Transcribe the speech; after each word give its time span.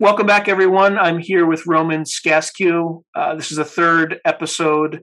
Welcome 0.00 0.26
back, 0.26 0.46
everyone. 0.46 0.96
I'm 0.96 1.18
here 1.18 1.44
with 1.44 1.66
Roman 1.66 2.04
Skaskiw. 2.04 3.02
Uh, 3.16 3.34
this 3.34 3.50
is 3.50 3.56
the 3.56 3.64
third 3.64 4.20
episode 4.24 5.02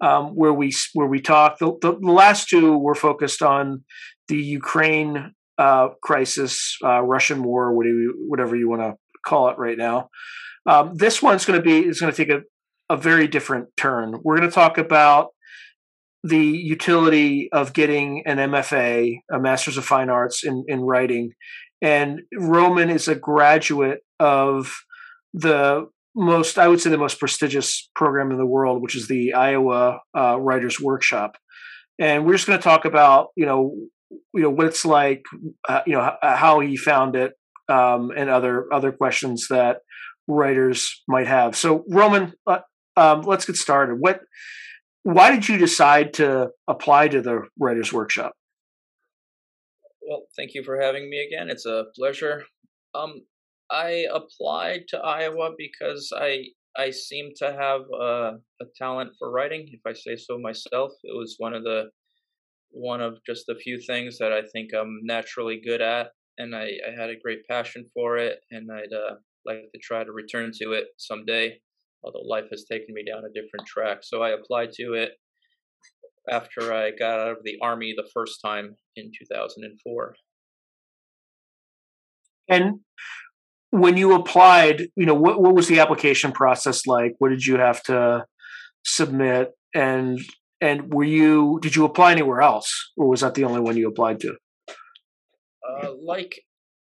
um, 0.00 0.30
where 0.34 0.52
we 0.52 0.74
where 0.92 1.06
we 1.06 1.20
talk. 1.20 1.60
The, 1.60 1.70
the, 1.80 1.92
the, 1.92 2.10
last 2.10 2.48
two 2.48 2.76
were 2.76 2.96
focused 2.96 3.42
on 3.42 3.84
the 4.26 4.36
Ukraine 4.36 5.34
uh, 5.56 5.90
crisis, 6.02 6.76
uh, 6.84 7.02
Russian 7.02 7.44
war, 7.44 7.72
whatever 7.76 7.94
you, 7.94 8.24
whatever 8.26 8.56
you 8.56 8.68
want 8.68 8.82
to 8.82 8.94
call 9.24 9.50
it 9.50 9.56
right 9.56 9.78
now. 9.78 10.08
Um, 10.66 10.96
this 10.96 11.22
one's 11.22 11.44
going 11.44 11.60
to 11.60 11.64
be 11.64 11.86
is 11.86 12.00
going 12.00 12.12
to 12.12 12.16
take 12.16 12.34
a, 12.34 12.42
a 12.90 12.96
very 12.96 13.28
different 13.28 13.68
turn. 13.76 14.18
We're 14.24 14.38
going 14.38 14.48
to 14.48 14.54
talk 14.54 14.78
about 14.78 15.28
the 16.24 16.44
utility 16.44 17.50
of 17.52 17.72
getting 17.72 18.24
an 18.26 18.38
MFA, 18.38 19.16
a 19.30 19.38
Master's 19.38 19.76
of 19.76 19.84
Fine 19.84 20.10
Arts 20.10 20.42
in, 20.42 20.64
in 20.66 20.80
writing. 20.80 21.34
And 21.80 22.22
Roman 22.34 22.90
is 22.90 23.08
a 23.08 23.14
graduate 23.14 24.00
of 24.20 24.74
the 25.32 25.88
most, 26.14 26.58
I 26.58 26.68
would 26.68 26.80
say, 26.80 26.90
the 26.90 26.98
most 26.98 27.18
prestigious 27.18 27.90
program 27.94 28.30
in 28.30 28.38
the 28.38 28.46
world, 28.46 28.82
which 28.82 28.94
is 28.94 29.08
the 29.08 29.34
Iowa 29.34 30.00
uh, 30.16 30.38
Writers 30.40 30.80
Workshop. 30.80 31.36
And 31.98 32.24
we're 32.24 32.34
just 32.34 32.46
going 32.46 32.58
to 32.58 32.62
talk 32.62 32.84
about, 32.84 33.28
you 33.36 33.46
know, 33.46 33.74
you 34.32 34.42
know 34.42 34.50
what 34.50 34.66
it's 34.66 34.84
like, 34.84 35.24
uh, 35.68 35.80
you 35.86 35.94
know, 35.94 36.12
how 36.22 36.60
he 36.60 36.76
found 36.76 37.16
it, 37.16 37.32
um, 37.68 38.10
and 38.16 38.30
other 38.30 38.72
other 38.72 38.92
questions 38.92 39.48
that 39.48 39.78
writers 40.28 41.02
might 41.08 41.26
have. 41.26 41.56
So, 41.56 41.84
Roman, 41.88 42.32
uh, 42.46 42.60
um, 42.96 43.22
let's 43.22 43.44
get 43.44 43.56
started. 43.56 43.96
What 43.98 44.20
why 45.04 45.30
did 45.30 45.48
you 45.48 45.58
decide 45.58 46.14
to 46.14 46.50
apply 46.66 47.08
to 47.08 47.20
the 47.20 47.42
writers 47.60 47.92
workshop 47.92 48.32
well 50.08 50.22
thank 50.36 50.54
you 50.54 50.64
for 50.64 50.80
having 50.80 51.08
me 51.08 51.24
again 51.24 51.48
it's 51.48 51.66
a 51.66 51.84
pleasure 51.94 52.44
um 52.94 53.22
i 53.74 54.06
applied 54.12 54.82
to 54.88 54.98
iowa 54.98 55.50
because 55.58 56.12
i 56.16 56.44
i 56.76 56.90
seem 56.90 57.30
to 57.36 57.52
have 57.52 57.82
a, 57.92 58.38
a 58.62 58.66
talent 58.76 59.10
for 59.18 59.30
writing 59.30 59.66
if 59.70 59.80
i 59.86 59.92
say 59.92 60.16
so 60.16 60.38
myself 60.38 60.92
it 61.02 61.16
was 61.16 61.36
one 61.38 61.54
of 61.54 61.64
the 61.64 61.90
one 62.70 63.00
of 63.00 63.18
just 63.26 63.48
a 63.48 63.54
few 63.54 63.78
things 63.80 64.18
that 64.18 64.32
i 64.32 64.42
think 64.52 64.70
i'm 64.74 65.00
naturally 65.02 65.60
good 65.64 65.80
at 65.80 66.08
and 66.38 66.54
i, 66.54 66.70
I 66.88 67.00
had 67.00 67.10
a 67.10 67.20
great 67.22 67.46
passion 67.48 67.84
for 67.94 68.16
it 68.18 68.40
and 68.50 68.70
i'd 68.72 68.92
uh, 68.92 69.16
like 69.46 69.70
to 69.72 69.80
try 69.82 70.04
to 70.04 70.12
return 70.12 70.50
to 70.60 70.72
it 70.72 70.86
someday 70.96 71.58
although 72.04 72.20
life 72.20 72.44
has 72.50 72.64
taken 72.64 72.94
me 72.94 73.04
down 73.04 73.24
a 73.24 73.32
different 73.32 73.66
track. 73.66 73.98
So 74.02 74.22
I 74.22 74.30
applied 74.30 74.72
to 74.72 74.94
it 74.94 75.12
after 76.30 76.72
I 76.72 76.90
got 76.90 77.20
out 77.20 77.32
of 77.32 77.44
the 77.44 77.56
army 77.62 77.94
the 77.96 78.08
first 78.12 78.40
time 78.44 78.76
in 78.96 79.10
2004. 79.18 80.14
And 82.48 82.80
when 83.74 83.96
you 83.96 84.14
applied, 84.14 84.86
you 84.94 85.04
know, 85.04 85.14
what, 85.14 85.42
what 85.42 85.52
was 85.52 85.66
the 85.66 85.80
application 85.80 86.30
process 86.30 86.86
like? 86.86 87.14
What 87.18 87.30
did 87.30 87.44
you 87.44 87.58
have 87.58 87.82
to 87.84 88.24
submit? 88.84 89.50
And 89.74 90.20
and 90.60 90.94
were 90.94 91.02
you 91.02 91.58
did 91.60 91.74
you 91.74 91.84
apply 91.84 92.12
anywhere 92.12 92.40
else, 92.40 92.92
or 92.96 93.08
was 93.08 93.22
that 93.22 93.34
the 93.34 93.42
only 93.42 93.60
one 93.60 93.76
you 93.76 93.88
applied 93.88 94.20
to? 94.20 94.36
Uh, 95.68 95.90
like 96.00 96.40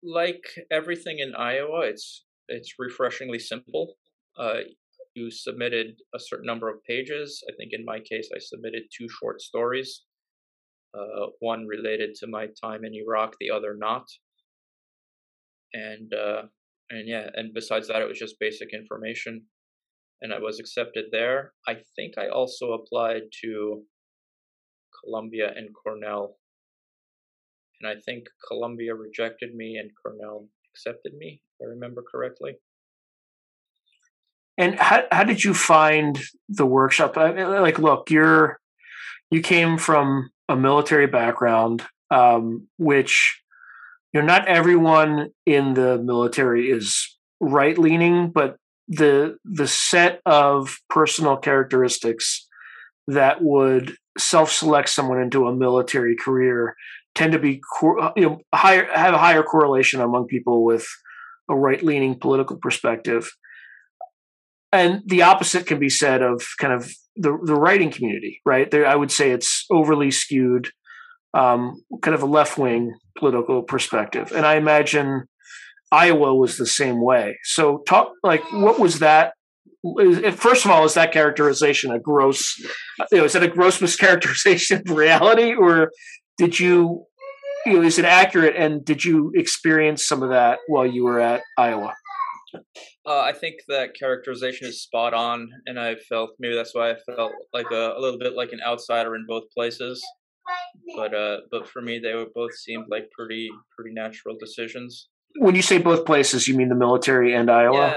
like 0.03 0.45
everything 0.71 1.19
in 1.19 1.35
Iowa, 1.35 1.81
it's 1.83 2.25
it's 2.49 2.77
refreshingly 2.79 3.39
simple. 3.39 3.97
Uh, 4.39 4.61
you 5.15 5.31
submitted 5.31 5.97
a 6.15 6.19
certain 6.19 6.47
number 6.47 6.71
of 6.71 6.83
pages. 6.85 7.45
I 7.47 7.53
think 7.59 7.73
in 7.75 7.85
my 7.85 7.99
case, 7.99 8.31
I 8.35 8.39
submitted 8.39 8.85
two 8.97 9.09
short 9.21 9.43
stories, 9.43 10.05
uh, 10.95 11.27
one 11.41 11.67
related 11.67 12.15
to 12.21 12.27
my 12.27 12.47
time 12.65 12.87
in 12.87 12.95
Iraq, 12.95 13.35
the 13.39 13.51
other 13.51 13.77
not. 13.77 14.07
And 15.75 16.15
uh, 16.15 16.43
and 16.91 17.09
yeah, 17.09 17.29
and 17.35 17.55
besides 17.55 17.89
that, 17.89 18.03
it 18.03 18.09
was 18.09 18.19
just 18.19 18.41
basic 18.41 18.75
information, 18.75 19.43
and 20.21 20.33
I 20.35 20.39
was 20.39 20.61
accepted 20.61 21.07
there. 21.13 21.53
I 21.67 21.77
think 21.97 22.19
I 22.19 22.29
also 22.29 22.73
applied 22.73 23.23
to 23.43 23.83
Columbia 25.03 25.53
and 25.57 25.69
Cornell, 25.73 26.37
and 27.81 27.91
I 27.91 28.01
think 28.01 28.25
Columbia 28.49 28.95
rejected 28.95 29.55
me 29.55 29.77
and 29.77 29.91
Cornell 30.03 30.49
accepted 30.73 31.15
me, 31.17 31.43
if 31.59 31.67
I 31.67 31.71
remember 31.71 32.03
correctly. 32.03 32.57
And 34.59 34.75
how 34.79 35.05
how 35.11 35.25
did 35.25 35.43
you 35.43 35.55
find 35.55 36.21
the 36.49 36.67
workshop? 36.67 37.17
I 37.17 37.33
mean, 37.33 37.49
like, 37.49 37.79
look, 37.79 38.11
you're 38.11 38.61
you 39.31 39.41
came 39.41 39.79
from 39.79 40.31
a 40.49 40.57
military 40.57 41.07
background, 41.07 41.87
um, 42.11 42.67
which 42.77 43.41
you 44.13 44.21
know 44.21 44.27
not 44.27 44.49
everyone 44.49 45.31
in 45.47 45.75
the 45.75 45.99
military 45.99 46.71
is 46.71 47.17
right 47.41 47.79
leaning, 47.79 48.31
but 48.31 48.57
the 48.89 49.37
the 49.45 49.69
set 49.69 50.21
of 50.27 50.79
personal 50.89 51.37
characteristics 51.37 52.47
that 53.07 53.43
would 53.43 53.97
self 54.19 54.51
select 54.51 54.89
someone 54.89 55.21
into 55.21 55.47
a 55.47 55.55
military 55.55 56.17
career 56.17 56.75
tend 57.15 57.33
to 57.33 57.39
be 57.39 57.61
uh, 58.01 58.11
you 58.17 58.23
know 58.23 58.39
higher 58.55 58.89
have 58.93 59.15
a 59.15 59.19
higher 59.19 59.43
correlation 59.43 60.01
among 60.01 60.27
people 60.27 60.65
with 60.65 60.87
a 61.49 61.55
right 61.55 61.83
leaning 61.83 62.19
political 62.19 62.57
perspective 62.57 63.31
and 64.73 65.03
the 65.07 65.23
opposite 65.23 65.67
can 65.67 65.79
be 65.79 65.89
said 65.89 66.23
of 66.23 66.43
kind 66.59 66.73
of 66.73 66.93
the 67.17 67.37
the 67.43 67.55
writing 67.55 67.91
community, 67.91 68.41
right? 68.45 68.71
There, 68.71 68.87
I 68.87 68.95
would 68.95 69.11
say 69.11 69.31
it's 69.31 69.67
overly 69.71 70.11
skewed, 70.11 70.71
um, 71.35 71.83
kind 72.03 72.15
of 72.15 72.23
a 72.23 72.27
left 72.27 72.59
wing 72.59 72.95
political 73.19 73.63
perspective, 73.63 74.33
and 74.35 74.47
I 74.47 74.57
imagine 74.57 75.25
Iowa 75.93 76.35
was 76.35 76.57
the 76.57 76.67
same 76.67 77.03
way. 77.03 77.39
So, 77.45 77.79
talk 77.87 78.13
like 78.23 78.43
what 78.53 78.79
was 78.79 79.01
that? 79.01 79.35
First 80.35 80.65
of 80.65 80.71
all, 80.71 80.85
is 80.85 80.95
that 80.95 81.13
characterization 81.13 81.91
a 81.91 81.99
gross? 81.99 82.59
You 83.11 83.19
know, 83.19 83.25
is 83.25 83.33
that 83.33 83.43
a 83.43 83.49
gross 83.49 83.79
mischaracterization 83.81 84.89
of 84.89 84.97
reality, 84.97 85.55
or 85.55 85.91
did 86.39 86.59
you? 86.59 87.07
You 87.67 87.75
know, 87.75 87.83
is 87.83 87.99
it 87.99 88.07
accurate? 88.07 88.57
And 88.57 88.85
did 88.85 89.05
you 89.05 89.33
experience 89.35 90.07
some 90.07 90.23
of 90.23 90.31
that 90.31 90.61
while 90.69 90.87
you 90.87 91.05
were 91.05 91.21
at 91.21 91.43
Iowa? 91.59 91.95
Uh, 93.07 93.21
I 93.21 93.33
think 93.33 93.57
that 93.69 93.95
characterization 93.99 94.69
is 94.69 94.83
spot 94.83 95.15
on, 95.15 95.49
and 95.67 95.79
I 95.79 95.97
felt 95.97 96.31
maybe 96.39 96.55
that's 96.55 96.75
why 96.75 96.91
I 96.91 96.97
felt 96.97 97.33
like 97.53 97.71
a, 97.71 97.95
a 97.97 98.01
little 98.01 98.19
bit 98.19 98.35
like 98.35 98.53
an 98.53 98.61
outsider 98.65 99.15
in 99.15 99.25
both 99.27 99.45
places. 99.57 100.03
But 100.97 101.15
uh, 101.15 101.37
but 101.51 101.69
for 101.69 101.81
me, 101.83 101.99
they 101.99 102.15
were 102.15 102.27
both 102.35 102.55
seemed 102.55 102.87
like 102.91 103.11
pretty 103.17 103.49
pretty 103.77 103.95
natural 103.95 104.37
decisions. 104.39 105.09
When 105.39 105.55
you 105.55 105.63
say 105.63 105.79
both 105.79 106.05
places, 106.05 106.49
you 106.49 106.57
mean 106.57 106.69
the 106.69 106.75
military 106.75 107.35
and 107.35 107.51
Iowa? 107.51 107.97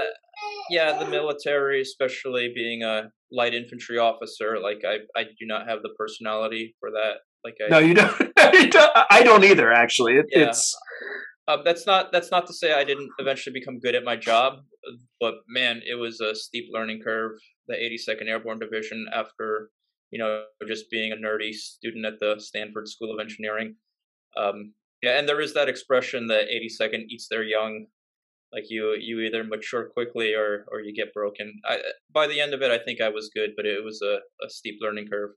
Yeah, 0.70 0.92
yeah, 0.92 0.98
the 0.98 1.10
military, 1.10 1.80
especially 1.80 2.52
being 2.54 2.82
a 2.82 3.10
light 3.30 3.54
infantry 3.54 3.98
officer. 3.98 4.58
Like 4.60 4.82
I, 4.86 4.98
I 5.18 5.24
do 5.24 5.46
not 5.46 5.68
have 5.68 5.82
the 5.82 5.90
personality 5.98 6.74
for 6.80 6.90
that. 6.90 7.14
Like 7.44 7.56
I, 7.64 7.68
no, 7.68 7.78
you 7.78 7.94
don't. 7.94 8.32
I 8.38 9.22
don't 9.24 9.44
either. 9.44 9.72
Actually, 9.72 10.14
it, 10.14 10.26
yeah. 10.30 10.48
it's 10.48 10.74
um, 11.46 11.60
that's 11.64 11.86
not 11.86 12.12
that's 12.12 12.30
not 12.30 12.46
to 12.46 12.54
say 12.54 12.72
I 12.72 12.84
didn't 12.84 13.10
eventually 13.18 13.52
become 13.52 13.78
good 13.78 13.94
at 13.94 14.04
my 14.04 14.16
job, 14.16 14.60
but 15.20 15.34
man, 15.48 15.82
it 15.86 15.96
was 15.96 16.20
a 16.20 16.34
steep 16.34 16.66
learning 16.72 17.00
curve. 17.04 17.32
The 17.68 17.74
82nd 17.74 18.28
Airborne 18.28 18.58
Division, 18.58 19.06
after 19.12 19.70
you 20.10 20.18
know 20.18 20.44
just 20.66 20.90
being 20.90 21.12
a 21.12 21.16
nerdy 21.16 21.52
student 21.52 22.04
at 22.06 22.20
the 22.20 22.36
Stanford 22.38 22.88
School 22.88 23.12
of 23.12 23.20
Engineering, 23.20 23.76
um, 24.36 24.72
yeah, 25.02 25.18
and 25.18 25.28
there 25.28 25.40
is 25.40 25.54
that 25.54 25.68
expression 25.68 26.26
that 26.28 26.48
82nd 26.48 27.06
eats 27.08 27.28
their 27.28 27.42
young. 27.42 27.86
Like 28.52 28.70
you, 28.70 28.96
you 29.00 29.20
either 29.20 29.42
mature 29.42 29.88
quickly 29.88 30.32
or 30.32 30.64
or 30.70 30.80
you 30.80 30.94
get 30.94 31.12
broken. 31.12 31.60
I, 31.66 31.78
by 32.12 32.26
the 32.28 32.40
end 32.40 32.54
of 32.54 32.62
it, 32.62 32.70
I 32.70 32.78
think 32.78 33.00
I 33.00 33.08
was 33.08 33.30
good, 33.34 33.50
but 33.56 33.66
it 33.66 33.84
was 33.84 34.00
a, 34.00 34.18
a 34.44 34.48
steep 34.48 34.76
learning 34.80 35.08
curve. 35.08 35.30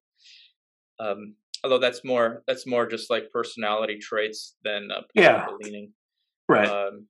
Um, 1.00 1.36
although 1.64 1.80
that's 1.80 2.04
more 2.04 2.44
that's 2.48 2.68
more 2.68 2.88
just 2.88 3.10
like 3.10 3.32
personality 3.32 3.98
traits 4.00 4.56
than 4.64 4.90
uh, 4.96 5.02
yeah. 5.16 5.48
leaning. 5.62 5.92
Right. 6.48 6.70
Um, 6.70 7.08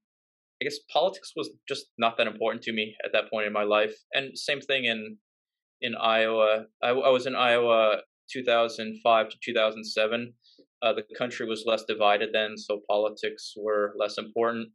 I 0.62 0.66
guess 0.66 0.80
politics 0.92 1.34
was 1.36 1.52
just 1.68 1.88
not 2.00 2.18
that 2.18 2.26
important 2.26 2.64
to 2.64 2.74
me 2.74 2.96
at 3.06 3.12
that 3.14 3.30
point 3.30 3.46
in 3.46 3.54
my 3.54 3.64
life, 3.64 3.94
and 4.14 4.36
same 4.38 4.62
thing 4.62 4.86
in 4.86 5.18
in 5.82 5.96
Iowa. 5.96 6.66
I, 6.82 6.90
I 6.90 7.10
was 7.10 7.26
in 7.26 7.36
Iowa 7.36 7.98
2005 8.32 9.30
to 9.30 9.38
2007. 9.44 10.34
Uh, 10.82 10.94
the 10.94 11.04
country 11.18 11.48
was 11.48 11.66
less 11.66 11.84
divided 11.86 12.30
then, 12.34 12.58
so 12.58 12.82
politics 12.88 13.54
were 13.58 13.94
less 13.98 14.18
important. 14.18 14.70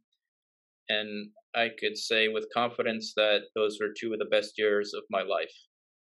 And 0.89 1.29
I 1.55 1.69
could 1.79 1.97
say 1.97 2.27
with 2.27 2.53
confidence 2.53 3.13
that 3.15 3.43
those 3.55 3.77
were 3.79 3.93
two 3.97 4.11
of 4.13 4.19
the 4.19 4.25
best 4.25 4.53
years 4.57 4.93
of 4.93 5.03
my 5.09 5.21
life. 5.21 5.53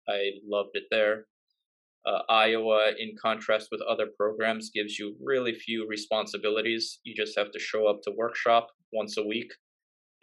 I 0.09 0.33
loved 0.47 0.71
it 0.75 0.85
there. 0.91 1.27
Uh, 2.07 2.21
Iowa, 2.31 2.93
in 2.99 3.15
contrast 3.21 3.69
with 3.71 3.83
other 3.83 4.07
programs, 4.17 4.71
gives 4.71 4.99
you 4.99 5.17
really 5.23 5.53
few 5.53 5.87
responsibilities. 5.87 7.01
You 7.05 7.15
just 7.15 7.39
have 7.39 7.51
to 7.53 7.59
show 7.59 7.87
up 7.89 8.01
to 8.03 8.15
workshop 8.17 8.69
once 8.93 9.19
a 9.19 9.27
week, 9.27 9.53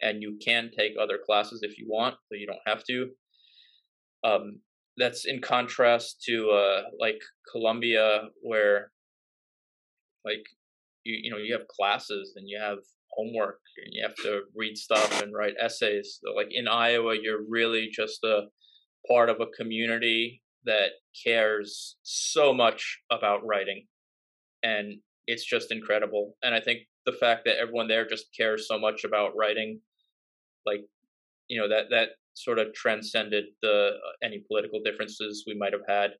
and 0.02 0.20
you 0.20 0.38
can 0.44 0.70
take 0.76 0.94
other 1.00 1.18
classes 1.24 1.62
if 1.62 1.78
you 1.78 1.86
want, 1.88 2.16
but 2.28 2.40
you 2.40 2.46
don't 2.46 2.58
have 2.66 2.82
to. 2.84 3.10
Um, 4.24 4.60
that's 4.98 5.24
in 5.24 5.40
contrast 5.40 6.22
to 6.24 6.50
uh, 6.50 6.82
like 7.00 7.20
Columbia, 7.50 8.24
where 8.42 8.90
like 10.24 10.44
you 11.04 11.18
you 11.22 11.30
know 11.30 11.38
you 11.38 11.52
have 11.54 11.66
classes 11.68 12.34
and 12.36 12.48
you 12.48 12.58
have 12.60 12.78
homework 13.12 13.60
and 13.84 13.92
you 13.92 14.02
have 14.02 14.14
to 14.16 14.42
read 14.54 14.76
stuff 14.76 15.22
and 15.22 15.32
write 15.34 15.54
essays. 15.60 16.20
So 16.22 16.32
like 16.34 16.48
in 16.50 16.68
Iowa, 16.68 17.16
you're 17.20 17.44
really 17.48 17.88
just 17.92 18.22
a 18.24 18.42
part 19.08 19.30
of 19.30 19.40
a 19.40 19.46
community 19.56 20.42
that 20.64 20.90
cares 21.24 21.96
so 22.02 22.52
much 22.52 22.98
about 23.10 23.46
writing, 23.46 23.86
and 24.62 24.94
it's 25.26 25.44
just 25.44 25.72
incredible. 25.72 26.34
And 26.42 26.54
I 26.54 26.60
think 26.60 26.80
the 27.06 27.12
fact 27.12 27.44
that 27.46 27.58
everyone 27.58 27.88
there 27.88 28.06
just 28.06 28.26
cares 28.36 28.68
so 28.68 28.78
much 28.78 29.04
about 29.04 29.36
writing, 29.36 29.80
like 30.66 30.80
you 31.48 31.60
know 31.60 31.68
that 31.68 31.86
that 31.90 32.10
sort 32.44 32.58
of 32.58 32.72
transcended 32.74 33.44
the 33.62 33.90
uh, 33.94 34.26
any 34.26 34.42
political 34.46 34.80
differences 34.84 35.44
we 35.46 35.54
might 35.54 35.72
have 35.72 35.86
had 35.88 36.12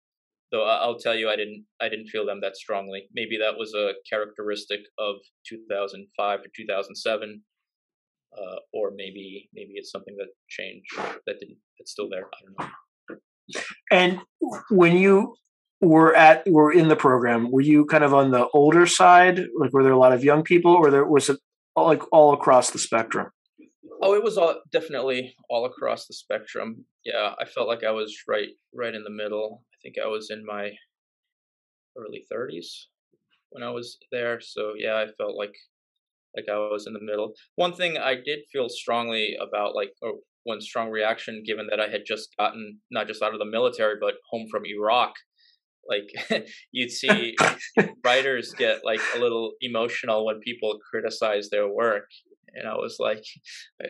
though 0.50 0.65
I'll 0.65 0.99
tell 0.99 1.15
you, 1.15 1.29
I 1.29 1.37
didn't 1.37 1.65
I 1.81 1.88
didn't 1.88 2.09
feel 2.09 2.26
them 2.26 2.41
that 2.43 2.56
strongly. 2.56 3.09
Maybe 3.15 3.37
that 3.38 3.56
was 3.56 3.75
a 3.75 3.93
characteristic 4.09 4.81
of 4.99 5.17
2005 5.47 6.43
to 6.43 6.49
2007, 6.56 7.43
uh, 8.37 8.56
or 8.73 8.93
maybe 8.94 9.49
maybe 9.55 9.73
it's 9.75 9.91
something 9.91 10.17
that 10.17 10.29
changed 10.49 10.87
that 11.26 11.38
didn't 11.41 11.59
it's 11.79 11.93
still 11.93 12.09
there. 12.09 12.26
I 12.26 12.38
don't 12.44 12.59
know. 12.59 13.17
And 13.91 14.20
when 14.70 14.97
you 14.97 15.37
were 15.81 16.15
at 16.15 16.49
were 16.49 16.73
in 16.73 16.88
the 16.88 16.97
program, 16.97 17.50
were 17.50 17.61
you 17.61 17.85
kind 17.87 18.05
of 18.05 18.15
on 18.15 18.31
the 18.31 18.49
older 18.49 18.87
side? 18.87 19.41
Like, 19.59 19.73
were 19.73 19.82
there 19.82 19.93
a 19.93 19.99
lot 19.99 20.12
of 20.12 20.25
young 20.25 20.43
people, 20.43 20.73
or 20.73 20.91
there 20.91 21.05
was 21.05 21.29
it 21.29 21.38
like 21.76 22.03
all 22.12 22.32
across 22.32 22.70
the 22.70 22.79
spectrum? 22.79 23.31
Oh, 24.00 24.14
it 24.14 24.22
was 24.22 24.38
all 24.38 24.60
definitely 24.72 25.34
all 25.50 25.64
across 25.64 26.06
the 26.06 26.14
spectrum. 26.14 26.84
Yeah, 27.04 27.34
I 27.40 27.44
felt 27.44 27.68
like 27.68 27.84
I 27.84 27.90
was 27.90 28.14
right 28.28 28.48
right 28.74 28.94
in 28.94 29.02
the 29.04 29.10
middle. 29.10 29.64
I 29.72 29.76
think 29.82 29.96
I 30.02 30.06
was 30.06 30.30
in 30.30 30.44
my 30.44 30.70
early 31.96 32.24
30s 32.32 32.86
when 33.50 33.62
I 33.62 33.70
was 33.70 33.98
there. 34.12 34.40
So 34.40 34.72
yeah, 34.76 34.96
I 34.96 35.06
felt 35.18 35.36
like 35.36 35.54
like 36.36 36.46
I 36.50 36.58
was 36.58 36.86
in 36.86 36.92
the 36.92 37.02
middle. 37.02 37.32
One 37.56 37.72
thing 37.72 37.98
I 37.98 38.14
did 38.14 38.40
feel 38.52 38.68
strongly 38.68 39.36
about, 39.40 39.74
like, 39.74 39.92
or 40.02 40.14
one 40.44 40.60
strong 40.60 40.90
reaction, 40.90 41.42
given 41.44 41.66
that 41.70 41.80
I 41.80 41.88
had 41.88 42.02
just 42.06 42.28
gotten 42.38 42.78
not 42.90 43.06
just 43.06 43.22
out 43.22 43.32
of 43.32 43.38
the 43.38 43.44
military 43.44 43.96
but 44.00 44.14
home 44.30 44.46
from 44.50 44.64
Iraq. 44.64 45.12
Like 45.88 46.44
you'd 46.72 46.90
see 47.00 47.34
writers 48.04 48.54
get 48.56 48.84
like 48.84 49.00
a 49.16 49.18
little 49.18 49.52
emotional 49.60 50.24
when 50.26 50.40
people 50.40 50.78
criticize 50.90 51.48
their 51.50 51.68
work, 51.68 52.04
and 52.54 52.68
I 52.68 52.74
was 52.74 52.96
like, 52.98 53.24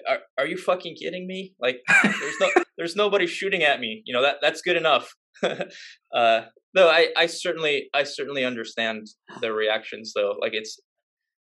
"Are 0.08 0.18
are 0.38 0.46
you 0.46 0.56
fucking 0.56 0.96
kidding 0.96 1.26
me? 1.26 1.54
Like, 1.60 1.80
there's 2.02 2.40
no 2.40 2.48
there's 2.78 2.96
nobody 2.96 3.26
shooting 3.26 3.62
at 3.62 3.80
me. 3.80 4.02
You 4.04 4.14
know 4.14 4.22
that 4.22 4.36
that's 4.42 4.62
good 4.62 4.76
enough." 4.76 5.14
uh, 5.42 6.40
no, 6.74 6.88
I, 6.88 7.08
I 7.16 7.26
certainly 7.26 7.88
I 7.94 8.04
certainly 8.04 8.44
understand 8.44 9.06
the 9.40 9.52
reactions 9.52 10.12
though. 10.14 10.34
Like 10.40 10.52
it's 10.54 10.78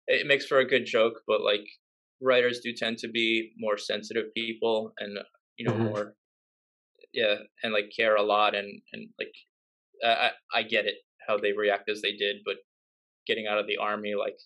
it 0.08 0.28
makes 0.28 0.46
for 0.46 0.60
a 0.60 0.68
good 0.68 0.86
joke, 0.86 1.22
but 1.28 1.42
like 1.42 1.66
writers 2.22 2.60
do 2.64 2.74
tend 2.74 2.98
to 3.00 3.10
be 3.10 3.52
more 3.58 3.78
sensitive 3.78 4.26
people 4.36 4.94
and 5.00 5.18
you 5.58 5.66
know 5.66 5.74
mm-hmm. 5.74 5.86
more 5.86 6.14
yeah 7.14 7.36
and 7.64 7.74
like 7.74 7.92
care 7.96 8.16
a 8.16 8.22
lot 8.22 8.56
and 8.56 8.82
and 8.94 9.10
like 9.20 9.34
I 10.04 10.32
I 10.54 10.64
get 10.64 10.86
it 10.86 10.96
how 11.28 11.38
they 11.38 11.54
react 11.54 11.90
as 11.90 12.02
they 12.02 12.14
did, 12.14 12.38
but 12.46 12.56
getting 13.28 13.48
out 13.48 13.58
of 13.58 13.68
the 13.68 13.78
army 13.78 14.14
like, 14.18 14.38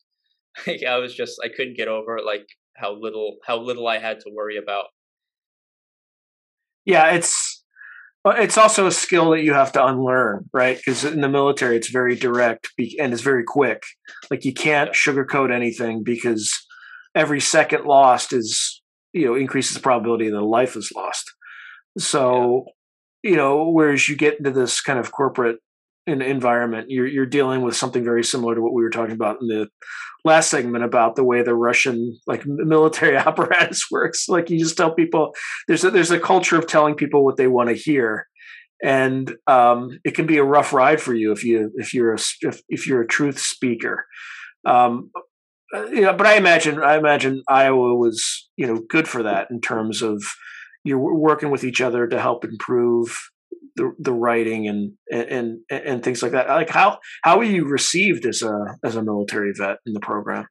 like 0.67 0.83
I 0.87 0.97
was 0.97 1.13
just 1.15 1.39
I 1.43 1.49
couldn't 1.49 1.77
get 1.77 1.87
over 1.87 2.19
like 2.25 2.47
how 2.75 2.93
little 2.93 3.37
how 3.45 3.57
little 3.59 3.87
I 3.87 3.99
had 3.99 4.19
to 4.21 4.31
worry 4.33 4.57
about. 4.57 4.85
Yeah, 6.85 7.11
it's 7.11 7.63
uh, 8.25 8.33
it's 8.37 8.57
also 8.57 8.87
a 8.87 8.91
skill 8.91 9.31
that 9.31 9.43
you 9.43 9.53
have 9.53 9.71
to 9.73 9.85
unlearn, 9.85 10.49
right? 10.51 10.77
Because 10.77 11.03
in 11.05 11.21
the 11.21 11.29
military, 11.29 11.77
it's 11.77 11.89
very 11.89 12.15
direct 12.15 12.69
and 12.99 13.13
it's 13.13 13.21
very 13.21 13.43
quick. 13.43 13.83
Like 14.31 14.45
you 14.45 14.53
can't 14.53 14.91
sugarcoat 14.93 15.53
anything 15.53 16.03
because 16.03 16.51
every 17.13 17.39
second 17.39 17.85
lost 17.85 18.33
is, 18.33 18.81
you 19.13 19.25
know, 19.25 19.35
increases 19.35 19.75
the 19.75 19.79
probability 19.79 20.29
that 20.29 20.37
a 20.37 20.45
life 20.45 20.75
is 20.75 20.91
lost. 20.95 21.31
So, 21.99 22.65
yeah. 23.23 23.31
you 23.31 23.37
know, 23.37 23.69
whereas 23.69 24.09
you 24.09 24.15
get 24.15 24.39
into 24.39 24.51
this 24.51 24.81
kind 24.81 24.97
of 24.99 25.11
corporate 25.11 25.59
in 26.07 26.21
environment, 26.21 26.89
you're 26.89 27.07
you're 27.07 27.25
dealing 27.25 27.61
with 27.61 27.75
something 27.75 28.03
very 28.03 28.23
similar 28.23 28.55
to 28.55 28.61
what 28.61 28.73
we 28.73 28.83
were 28.83 28.89
talking 28.89 29.15
about 29.15 29.37
in 29.41 29.47
the 29.47 29.67
last 30.23 30.49
segment 30.49 30.83
about 30.83 31.15
the 31.15 31.23
way 31.23 31.41
the 31.41 31.55
Russian 31.55 32.17
like 32.27 32.45
military 32.45 33.15
apparatus 33.17 33.85
works. 33.89 34.29
Like 34.29 34.49
you 34.49 34.59
just 34.59 34.77
tell 34.77 34.93
people 34.93 35.33
there's 35.67 35.83
a, 35.83 35.91
there's 35.91 36.11
a 36.11 36.19
culture 36.19 36.57
of 36.57 36.67
telling 36.67 36.95
people 36.95 37.23
what 37.23 37.37
they 37.37 37.47
want 37.47 37.69
to 37.69 37.75
hear, 37.75 38.27
and 38.83 39.33
um, 39.47 39.99
it 40.03 40.15
can 40.15 40.25
be 40.25 40.37
a 40.37 40.43
rough 40.43 40.73
ride 40.73 41.01
for 41.01 41.13
you 41.13 41.31
if 41.31 41.43
you 41.43 41.71
if 41.75 41.93
you're 41.93 42.13
a 42.13 42.19
if, 42.41 42.61
if 42.69 42.87
you're 42.87 43.01
a 43.01 43.07
truth 43.07 43.39
speaker. 43.39 44.05
Um, 44.65 45.11
uh, 45.73 45.85
you 45.85 46.01
know, 46.01 46.13
but 46.13 46.27
I 46.27 46.35
imagine 46.35 46.81
I 46.83 46.97
imagine 46.97 47.41
Iowa 47.47 47.95
was 47.95 48.49
you 48.57 48.67
know 48.67 48.81
good 48.89 49.07
for 49.07 49.23
that 49.23 49.49
in 49.49 49.61
terms 49.61 50.01
of 50.01 50.23
you're 50.83 50.99
working 50.99 51.49
with 51.49 51.63
each 51.63 51.81
other 51.81 52.05
to 52.07 52.21
help 52.21 52.45
improve 52.45 53.17
the 53.75 53.93
the 53.99 54.13
writing 54.13 54.67
and 54.67 54.93
and 55.11 55.59
and 55.69 56.03
things 56.03 56.23
like 56.23 56.31
that. 56.31 56.47
Like 56.47 56.69
how 56.69 56.99
how 57.23 57.37
were 57.37 57.43
you 57.43 57.65
received 57.65 58.25
as 58.25 58.41
a 58.41 58.77
as 58.83 58.95
a 58.95 59.03
military 59.03 59.53
vet 59.55 59.77
in 59.85 59.93
the 59.93 59.99
program? 59.99 60.47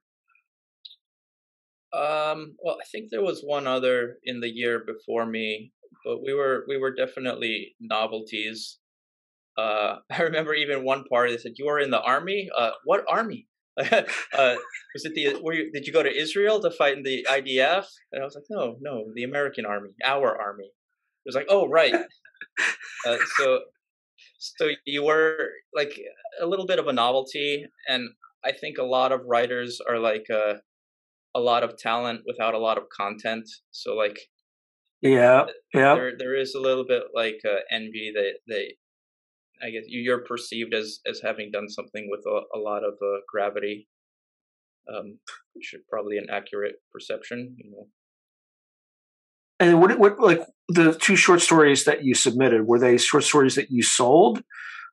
Um, 1.95 2.57
well, 2.63 2.77
I 2.81 2.85
think 2.91 3.11
there 3.11 3.23
was 3.23 3.43
one 3.43 3.67
other 3.67 4.17
in 4.25 4.41
the 4.41 4.53
year 4.53 4.83
before 4.85 5.27
me, 5.27 5.73
but 6.05 6.23
we 6.25 6.35
were 6.35 6.65
we 6.69 6.77
were 6.77 6.95
definitely 6.95 7.75
novelties. 7.81 8.79
Uh, 9.57 9.97
I 10.11 10.23
remember 10.23 10.55
even 10.55 10.85
one 10.85 11.05
part 11.05 11.31
they 11.31 11.39
said, 11.39 11.53
"You 11.57 11.69
are 11.69 11.79
in 11.79 11.91
the 11.91 12.01
army. 12.01 12.51
Uh, 12.57 12.73
what 12.85 13.05
army? 13.09 13.47
uh, 13.79 14.03
was 14.33 15.05
it 15.05 15.15
the? 15.15 15.41
Were 15.43 15.53
you, 15.53 15.73
did 15.73 15.87
you 15.87 15.93
go 15.93 16.03
to 16.03 16.15
Israel 16.15 16.61
to 16.61 16.71
fight 16.71 16.97
in 16.97 17.05
the 17.05 17.27
IDF?" 17.31 17.87
And 18.13 18.23
I 18.23 18.25
was 18.25 18.35
like, 18.35 18.45
"No, 18.51 18.77
no, 18.81 19.05
the 19.15 19.25
American 19.25 19.65
army, 19.65 19.91
our 20.05 20.41
army." 20.41 20.67
It 20.67 21.27
was 21.27 21.35
like, 21.35 21.47
"Oh, 21.49 21.69
right." 21.69 21.95
Uh, 23.07 23.19
so 23.37 23.61
so 24.39 24.69
you 24.85 25.05
were 25.05 25.51
like 25.75 25.99
a 26.41 26.47
little 26.47 26.67
bit 26.67 26.79
of 26.79 26.87
a 26.87 26.93
novelty 26.93 27.67
and 27.89 28.11
i 28.45 28.53
think 28.53 28.79
a 28.79 28.83
lot 28.83 29.13
of 29.13 29.21
writers 29.27 29.81
are 29.89 29.99
like 29.99 30.27
uh, 30.31 30.55
a 31.35 31.41
lot 31.41 31.63
of 31.63 31.77
talent 31.77 32.21
without 32.27 32.55
a 32.55 32.59
lot 32.59 32.79
of 32.79 32.85
content 32.89 33.49
so 33.71 33.95
like 33.95 34.19
yeah 35.01 35.45
yeah. 35.73 35.95
there, 35.95 36.13
there 36.19 36.37
is 36.37 36.55
a 36.55 36.61
little 36.61 36.85
bit 36.87 37.03
like 37.15 37.41
uh, 37.45 37.61
envy 37.71 38.13
that 38.15 38.35
they 38.49 38.75
i 39.63 39.71
guess 39.71 39.85
you're 39.89 40.25
perceived 40.25 40.75
as 40.75 41.01
as 41.07 41.21
having 41.23 41.51
done 41.51 41.69
something 41.69 42.09
with 42.11 42.25
a, 42.27 42.59
a 42.59 42.59
lot 42.59 42.85
of 42.85 42.95
uh, 43.03 43.21
gravity 43.31 43.89
um 44.95 45.19
which 45.55 45.73
is 45.75 45.81
probably 45.89 46.19
an 46.19 46.27
accurate 46.31 46.77
perception 46.93 47.55
you 47.59 47.71
know 47.71 47.87
and 49.61 49.81
what, 49.81 49.99
what 49.99 50.21
like 50.21 50.43
the 50.69 50.95
two 50.95 51.17
short 51.17 51.41
stories 51.41 51.85
that 51.85 52.05
you 52.05 52.15
submitted 52.15 52.67
were 52.67 52.79
they 52.79 52.97
short 52.97 53.25
stories 53.25 53.55
that 53.55 53.71
you 53.71 53.83
sold 53.83 54.43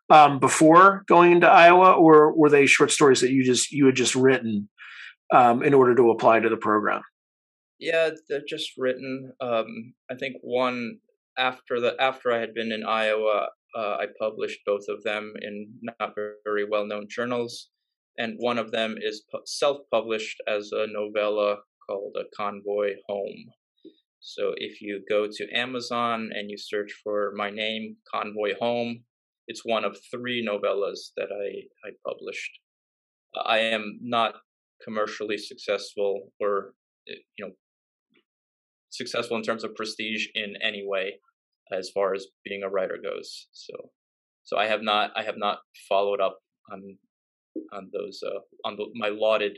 um, 0.10 0.40
before 0.40 1.04
going 1.08 1.32
into 1.32 1.48
Iowa, 1.48 1.94
or 1.94 2.36
were 2.36 2.50
they 2.50 2.66
short 2.66 2.92
stories 2.92 3.22
that 3.22 3.32
you 3.32 3.44
just 3.44 3.72
you 3.72 3.86
had 3.86 3.96
just 3.96 4.16
written 4.16 4.70
um, 5.34 5.64
in 5.64 5.74
order 5.74 5.96
to 5.96 6.12
apply 6.12 6.40
to 6.40 6.50
the 6.50 6.58
program? 6.58 7.02
Yeah, 7.80 8.12
they're 8.30 8.44
just 8.48 8.72
written. 8.78 9.32
Um, 9.42 9.94
I 10.12 10.16
think 10.16 10.36
one 10.42 11.00
after 11.38 11.80
the 11.80 11.96
after 12.00 12.32
I 12.32 12.40
had 12.40 12.54
been 12.54 12.72
in 12.72 12.84
Iowa, 12.86 13.48
uh, 13.76 13.98
I 14.00 14.08
published 14.20 14.60
both 14.66 14.86
of 14.90 15.02
them 15.04 15.34
in 15.42 15.74
not 15.82 16.14
very 16.46 16.66
well 16.70 16.86
known 16.86 17.08
journals, 17.10 17.70
and 18.18 18.36
one 18.38 18.58
of 18.58 18.72
them 18.72 18.98
is 19.02 19.24
self 19.46 19.78
published 19.92 20.42
as 20.48 20.72
a 20.74 20.86
novella 20.88 21.58
called 21.88 22.18
"A 22.20 22.26
Convoy 22.36 22.96
Home." 23.08 23.46
So 24.22 24.54
if 24.56 24.82
you 24.82 25.04
go 25.10 25.28
to 25.28 25.50
Amazon 25.52 26.30
and 26.34 26.50
you 26.50 26.58
search 26.58 26.94
for 27.04 27.34
my 27.36 27.50
name, 27.50 27.98
Convoy 28.14 28.54
Home, 28.60 29.04
it's 29.48 29.66
one 29.66 29.84
of 29.84 29.98
three 30.12 30.46
novellas 30.48 31.12
that 31.18 31.30
I, 31.32 31.88
I 31.88 31.92
published. 32.08 32.60
I 33.46 33.58
am 33.60 34.00
not 34.02 34.36
commercially 34.84 35.38
successful 35.38 36.32
or 36.40 36.74
eh, 37.10 37.16
you 37.38 37.46
know 37.46 37.52
successful 38.90 39.38
in 39.38 39.44
terms 39.44 39.64
of 39.64 39.74
prestige 39.76 40.28
in 40.36 40.54
any 40.62 40.84
way 40.86 41.20
as 41.72 41.90
far 41.90 42.14
as 42.14 42.28
being 42.44 42.62
a 42.64 42.70
writer 42.70 43.00
goes. 43.02 43.48
So 43.54 43.74
so 44.44 44.58
I 44.58 44.68
have 44.68 44.84
not 44.84 45.12
I 45.16 45.24
have 45.24 45.38
not 45.38 45.60
followed 45.90 46.22
up 46.22 46.40
on 46.72 46.98
on 47.74 47.90
those 47.92 48.22
uh, 48.26 48.40
on 48.66 48.76
the, 48.76 48.86
my 48.94 49.10
lauded 49.10 49.58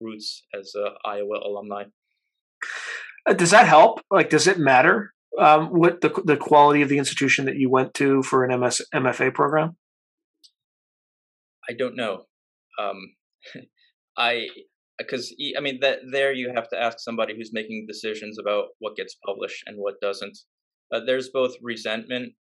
roots 0.00 0.44
as 0.52 0.74
a 0.76 0.90
Iowa 1.08 1.38
alumni. 1.38 1.84
Uh, 3.26 3.32
does 3.32 3.50
that 3.50 3.66
help? 3.66 4.00
Like, 4.10 4.30
does 4.30 4.46
it 4.46 4.58
matter 4.58 5.14
um, 5.38 5.66
what 5.68 6.00
the 6.00 6.10
the 6.24 6.36
quality 6.36 6.82
of 6.82 6.88
the 6.88 6.98
institution 6.98 7.46
that 7.46 7.56
you 7.56 7.70
went 7.70 7.94
to 7.94 8.22
for 8.22 8.44
an 8.44 8.60
MS 8.60 8.82
MFA 8.94 9.32
program? 9.34 9.76
I 11.68 11.72
don't 11.72 11.96
know. 11.96 12.24
Um, 12.78 13.14
I 14.16 14.48
because 14.98 15.34
I 15.56 15.60
mean 15.60 15.80
that 15.80 16.00
there 16.12 16.32
you 16.32 16.52
have 16.54 16.68
to 16.68 16.80
ask 16.80 17.00
somebody 17.00 17.34
who's 17.34 17.50
making 17.52 17.86
decisions 17.88 18.38
about 18.38 18.66
what 18.78 18.96
gets 18.96 19.16
published 19.26 19.64
and 19.66 19.76
what 19.78 20.00
doesn't. 20.00 20.38
Uh, 20.92 21.00
there's 21.04 21.30
both 21.30 21.54
resentment 21.62 22.34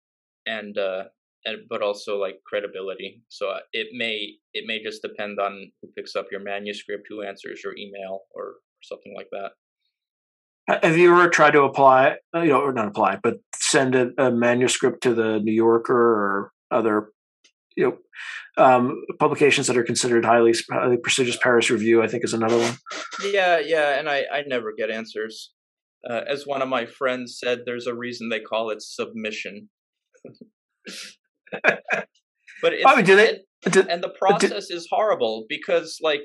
and 0.45 0.77
uh, 0.77 1.03
and 1.45 1.59
but 1.69 1.81
also 1.81 2.17
like 2.17 2.35
credibility. 2.45 3.21
So 3.29 3.49
uh, 3.49 3.59
it 3.73 3.87
may 3.93 4.35
it 4.53 4.65
may 4.67 4.81
just 4.83 5.01
depend 5.01 5.39
on 5.39 5.71
who 5.81 5.89
picks 5.95 6.15
up 6.15 6.27
your 6.31 6.41
manuscript, 6.41 7.05
who 7.09 7.23
answers 7.23 7.61
your 7.63 7.77
email, 7.77 8.21
or, 8.35 8.43
or 8.43 8.55
something 8.83 9.13
like 9.15 9.27
that. 9.31 9.51
Have 10.67 10.97
you 10.97 11.11
ever 11.13 11.29
tried 11.29 11.51
to 11.51 11.63
apply, 11.63 12.17
uh, 12.35 12.41
you 12.41 12.49
know, 12.49 12.61
or 12.61 12.71
not 12.71 12.87
apply, 12.87 13.17
but 13.21 13.37
send 13.55 13.95
a, 13.95 14.09
a 14.17 14.31
manuscript 14.31 15.03
to 15.03 15.13
the 15.13 15.39
New 15.39 15.53
Yorker 15.53 15.93
or 15.93 16.51
other, 16.69 17.09
you 17.75 17.85
know, 17.85 17.97
um, 18.63 19.03
publications 19.19 19.67
that 19.67 19.77
are 19.77 19.83
considered 19.83 20.23
highly, 20.23 20.53
highly 20.69 20.97
prestigious 20.97 21.37
Paris 21.41 21.69
Review? 21.69 22.03
I 22.03 22.07
think 22.07 22.23
is 22.23 22.33
another 22.33 22.57
one. 22.57 22.75
Yeah, 23.23 23.59
yeah, 23.59 23.97
and 23.99 24.09
I 24.09 24.25
I 24.31 24.43
never 24.45 24.73
get 24.77 24.91
answers. 24.91 25.51
Uh, 26.07 26.21
as 26.27 26.45
one 26.45 26.61
of 26.61 26.69
my 26.69 26.85
friends 26.85 27.37
said, 27.39 27.59
there's 27.65 27.87
a 27.87 27.93
reason 27.93 28.29
they 28.29 28.39
call 28.39 28.69
it 28.69 28.81
submission. 28.81 29.69
but 31.63 32.73
it's, 32.73 32.83
I 32.85 32.95
mean, 32.95 33.05
do 33.05 33.15
they, 33.15 33.39
do, 33.69 33.81
and 33.87 34.03
the 34.03 34.09
process 34.09 34.67
do, 34.67 34.75
is 34.75 34.87
horrible 34.89 35.45
because 35.47 35.97
like 36.01 36.23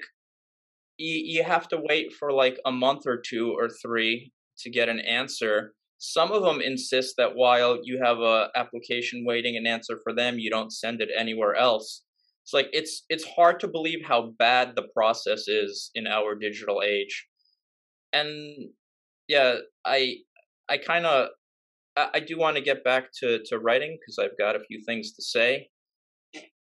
you, 0.99 1.37
you 1.39 1.45
have 1.45 1.69
to 1.69 1.81
wait 1.83 2.13
for 2.13 2.33
like 2.33 2.59
a 2.67 2.73
month 2.73 3.07
or 3.07 3.17
two 3.19 3.53
or 3.57 3.69
three 3.69 4.33
to 4.59 4.71
get 4.71 4.89
an 4.89 5.01
answer. 5.01 5.73
Some 5.99 6.33
of 6.33 6.43
them 6.43 6.61
insist 6.61 7.15
that 7.19 7.35
while 7.35 7.79
you 7.83 8.01
have 8.03 8.19
a 8.19 8.49
application 8.57 9.25
waiting 9.25 9.57
an 9.57 9.67
answer 9.67 9.99
for 10.03 10.13
them 10.13 10.39
you 10.39 10.51
don't 10.51 10.73
send 10.73 11.01
it 11.01 11.11
anywhere 11.17 11.55
else. 11.55 12.03
It's 12.45 12.53
like 12.53 12.69
it's 12.73 13.05
it's 13.09 13.25
hard 13.25 13.61
to 13.61 13.69
believe 13.69 14.05
how 14.05 14.33
bad 14.39 14.77
the 14.77 14.89
process 14.95 15.49
is 15.49 15.91
in 15.95 16.07
our 16.07 16.35
digital 16.35 16.83
age. 16.85 17.27
And 18.13 18.69
yeah 19.29 19.57
i 19.85 20.17
i 20.69 20.79
kind 20.79 21.07
of 21.07 21.29
I, 21.97 22.09
I 22.15 22.21
do 22.21 22.39
want 22.39 22.57
to 22.57 22.63
get 22.63 22.85
back 22.85 23.09
to 23.21 23.41
to 23.47 23.59
writing 23.59 23.99
because 24.01 24.19
i've 24.19 24.39
got 24.39 24.57
a 24.57 24.65
few 24.65 24.83
things 24.85 25.13
to 25.13 25.23
say 25.23 25.69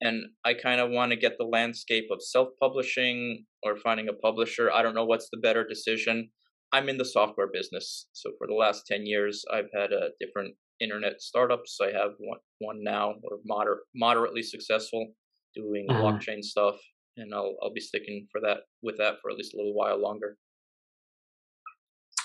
and 0.02 0.26
I 0.44 0.54
kind 0.54 0.82
of 0.82 0.92
want 0.92 1.12
to 1.12 1.18
get 1.18 1.38
the 1.38 1.46
landscape 1.46 2.06
of 2.12 2.22
self-publishing 2.22 3.46
or 3.64 3.78
finding 3.78 4.10
a 4.10 4.14
publisher. 4.14 4.72
I 4.72 4.82
don't 4.82 4.96
know 4.96 5.06
what's 5.06 5.30
the 5.32 5.40
better 5.40 5.66
decision. 5.66 6.30
I'm 6.74 6.90
in 6.90 6.98
the 6.98 7.06
software 7.06 7.48
business, 7.52 8.08
so 8.12 8.32
for 8.38 8.48
the 8.48 8.54
last 8.54 8.86
ten 8.88 9.06
years, 9.06 9.44
I've 9.54 9.70
had 9.74 9.92
a 9.94 9.98
uh, 9.98 10.08
different 10.20 10.56
internet 10.82 11.22
startups. 11.22 11.78
I 11.82 11.92
have 11.92 12.12
one 12.20 12.40
one 12.60 12.84
now, 12.84 13.16
or 13.24 13.38
moder- 13.46 13.84
moderately 13.96 14.44
successful, 14.44 15.14
doing 15.54 15.88
mm-hmm. 15.90 16.02
blockchain 16.02 16.44
stuff, 16.44 16.76
and 17.18 17.34
I'll 17.34 17.56
I'll 17.62 17.74
be 17.74 17.82
sticking 17.82 18.28
for 18.32 18.42
that 18.42 18.62
with 18.82 18.98
that 18.98 19.16
for 19.22 19.32
at 19.32 19.38
least 19.38 19.54
a 19.54 19.58
little 19.58 19.74
while 19.74 20.02
longer. 20.02 20.38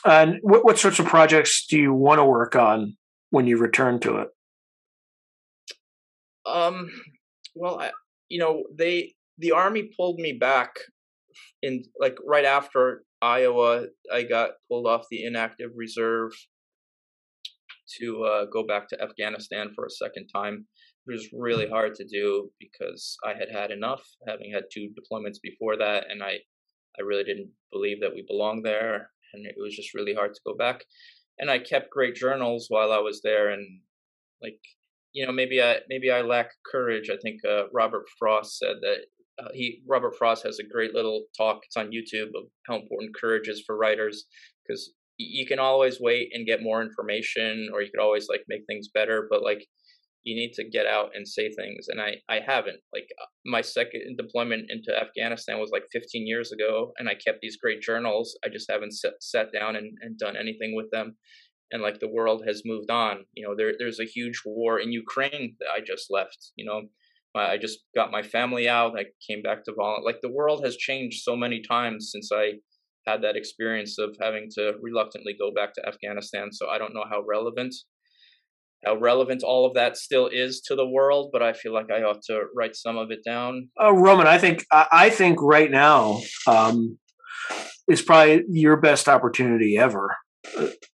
And 0.04 0.38
what 0.42 0.64
what 0.64 0.78
sorts 0.78 0.98
of 0.98 1.06
projects 1.06 1.66
do 1.66 1.78
you 1.78 1.92
want 1.92 2.18
to 2.18 2.24
work 2.24 2.56
on 2.56 2.96
when 3.30 3.46
you 3.46 3.58
return 3.58 4.00
to 4.00 4.18
it? 4.18 4.28
Um, 6.46 6.90
well, 7.54 7.80
I, 7.80 7.90
you 8.28 8.38
know, 8.38 8.64
they 8.76 9.14
the 9.38 9.52
army 9.52 9.90
pulled 9.96 10.18
me 10.18 10.32
back 10.32 10.70
in 11.62 11.82
like 11.98 12.16
right 12.26 12.44
after 12.44 13.04
Iowa. 13.22 13.86
I 14.12 14.22
got 14.22 14.50
pulled 14.68 14.86
off 14.86 15.06
the 15.10 15.24
inactive 15.24 15.70
reserve 15.76 16.32
to 17.98 18.24
uh, 18.24 18.44
go 18.52 18.66
back 18.66 18.88
to 18.88 19.02
Afghanistan 19.02 19.72
for 19.74 19.86
a 19.86 19.90
second 19.90 20.28
time. 20.28 20.66
It 21.06 21.12
was 21.12 21.28
really 21.32 21.68
hard 21.68 21.94
to 21.96 22.06
do 22.06 22.50
because 22.60 23.16
I 23.24 23.30
had 23.30 23.48
had 23.52 23.70
enough, 23.70 24.02
having 24.28 24.52
had 24.52 24.64
two 24.72 24.90
deployments 24.90 25.38
before 25.42 25.76
that, 25.78 26.04
and 26.08 26.22
I, 26.22 26.38
I 26.98 27.02
really 27.02 27.24
didn't 27.24 27.50
believe 27.72 28.00
that 28.00 28.14
we 28.14 28.24
belonged 28.28 28.64
there, 28.64 29.10
and 29.32 29.46
it 29.46 29.56
was 29.58 29.74
just 29.74 29.94
really 29.94 30.14
hard 30.14 30.34
to 30.34 30.40
go 30.46 30.54
back. 30.54 30.84
And 31.38 31.50
I 31.50 31.58
kept 31.58 31.90
great 31.90 32.14
journals 32.14 32.66
while 32.68 32.92
I 32.92 32.98
was 32.98 33.22
there, 33.22 33.48
and 33.50 33.80
like 34.42 34.60
you 35.12 35.26
know, 35.26 35.32
maybe 35.32 35.62
I 35.62 35.76
maybe 35.88 36.10
I 36.10 36.22
lack 36.22 36.50
courage. 36.70 37.10
I 37.10 37.16
think 37.22 37.40
uh, 37.48 37.64
Robert 37.72 38.04
Frost 38.18 38.58
said 38.58 38.76
that 38.82 38.98
uh, 39.42 39.48
he 39.52 39.82
Robert 39.88 40.14
Frost 40.16 40.44
has 40.44 40.58
a 40.58 40.64
great 40.72 40.94
little 40.94 41.24
talk. 41.36 41.60
It's 41.64 41.76
on 41.76 41.90
YouTube 41.90 42.28
of 42.28 42.44
how 42.66 42.76
important 42.76 43.14
courage 43.20 43.48
is 43.48 43.62
for 43.66 43.76
writers 43.76 44.26
because 44.66 44.92
you 45.18 45.46
can 45.46 45.58
always 45.58 46.00
wait 46.00 46.30
and 46.32 46.46
get 46.46 46.62
more 46.62 46.82
information, 46.82 47.68
or 47.72 47.82
you 47.82 47.90
could 47.90 48.02
always 48.02 48.28
like 48.28 48.42
make 48.48 48.62
things 48.66 48.88
better. 48.92 49.26
But 49.28 49.42
like 49.42 49.66
you 50.22 50.36
need 50.36 50.52
to 50.52 50.68
get 50.68 50.86
out 50.86 51.10
and 51.14 51.26
say 51.26 51.50
things, 51.50 51.88
and 51.88 52.00
I 52.00 52.16
I 52.28 52.40
haven't. 52.46 52.78
Like 52.92 53.08
uh, 53.20 53.26
my 53.44 53.62
second 53.62 54.16
deployment 54.16 54.70
into 54.70 54.96
Afghanistan 54.96 55.58
was 55.58 55.70
like 55.72 55.84
15 55.92 56.26
years 56.26 56.52
ago, 56.52 56.92
and 56.98 57.08
I 57.08 57.14
kept 57.14 57.40
these 57.42 57.56
great 57.56 57.82
journals. 57.82 58.38
I 58.44 58.48
just 58.48 58.70
haven't 58.70 58.92
sat, 58.92 59.14
sat 59.20 59.52
down 59.52 59.74
and, 59.74 59.90
and 60.02 60.18
done 60.18 60.36
anything 60.36 60.76
with 60.76 60.90
them 60.92 61.16
and 61.72 61.82
like 61.82 62.00
the 62.00 62.08
world 62.08 62.42
has 62.46 62.62
moved 62.64 62.90
on. 62.90 63.24
You 63.34 63.46
know, 63.46 63.54
there 63.56 63.72
there's 63.78 64.00
a 64.00 64.04
huge 64.04 64.42
war 64.44 64.78
in 64.78 64.92
Ukraine 64.92 65.56
that 65.60 65.68
I 65.74 65.80
just 65.80 66.06
left. 66.10 66.52
You 66.56 66.64
know, 66.64 66.82
I 67.34 67.58
just 67.58 67.80
got 67.94 68.10
my 68.10 68.22
family 68.22 68.68
out. 68.68 68.98
I 68.98 69.06
came 69.28 69.42
back 69.42 69.64
to 69.64 69.72
volunteer. 69.76 70.04
Like 70.04 70.20
the 70.20 70.32
world 70.32 70.64
has 70.64 70.76
changed 70.76 71.22
so 71.22 71.36
many 71.36 71.60
times 71.62 72.10
since 72.12 72.30
I 72.32 72.54
had 73.06 73.22
that 73.22 73.36
experience 73.36 73.98
of 73.98 74.16
having 74.20 74.48
to 74.56 74.74
reluctantly 74.82 75.34
go 75.38 75.52
back 75.54 75.74
to 75.74 75.86
Afghanistan. 75.86 76.52
So 76.52 76.68
I 76.68 76.78
don't 76.78 76.94
know 76.94 77.04
how 77.08 77.22
relevant 77.26 77.74
how 78.84 78.96
relevant 78.96 79.42
all 79.42 79.66
of 79.66 79.74
that 79.74 79.96
still 79.96 80.26
is 80.26 80.62
to 80.62 80.74
the 80.74 80.86
world, 80.86 81.28
but 81.32 81.42
I 81.42 81.52
feel 81.52 81.74
like 81.74 81.90
I 81.90 82.02
ought 82.02 82.22
to 82.28 82.44
write 82.56 82.74
some 82.74 82.96
of 82.96 83.10
it 83.10 83.20
down. 83.24 83.68
Oh, 83.78 83.92
Roman, 83.92 84.26
I 84.26 84.38
think 84.38 84.64
I 84.72 85.10
think 85.10 85.40
right 85.42 85.70
now 85.70 86.20
um, 86.46 86.98
is 87.88 88.00
probably 88.00 88.44
your 88.48 88.78
best 88.78 89.08
opportunity 89.08 89.76
ever 89.76 90.16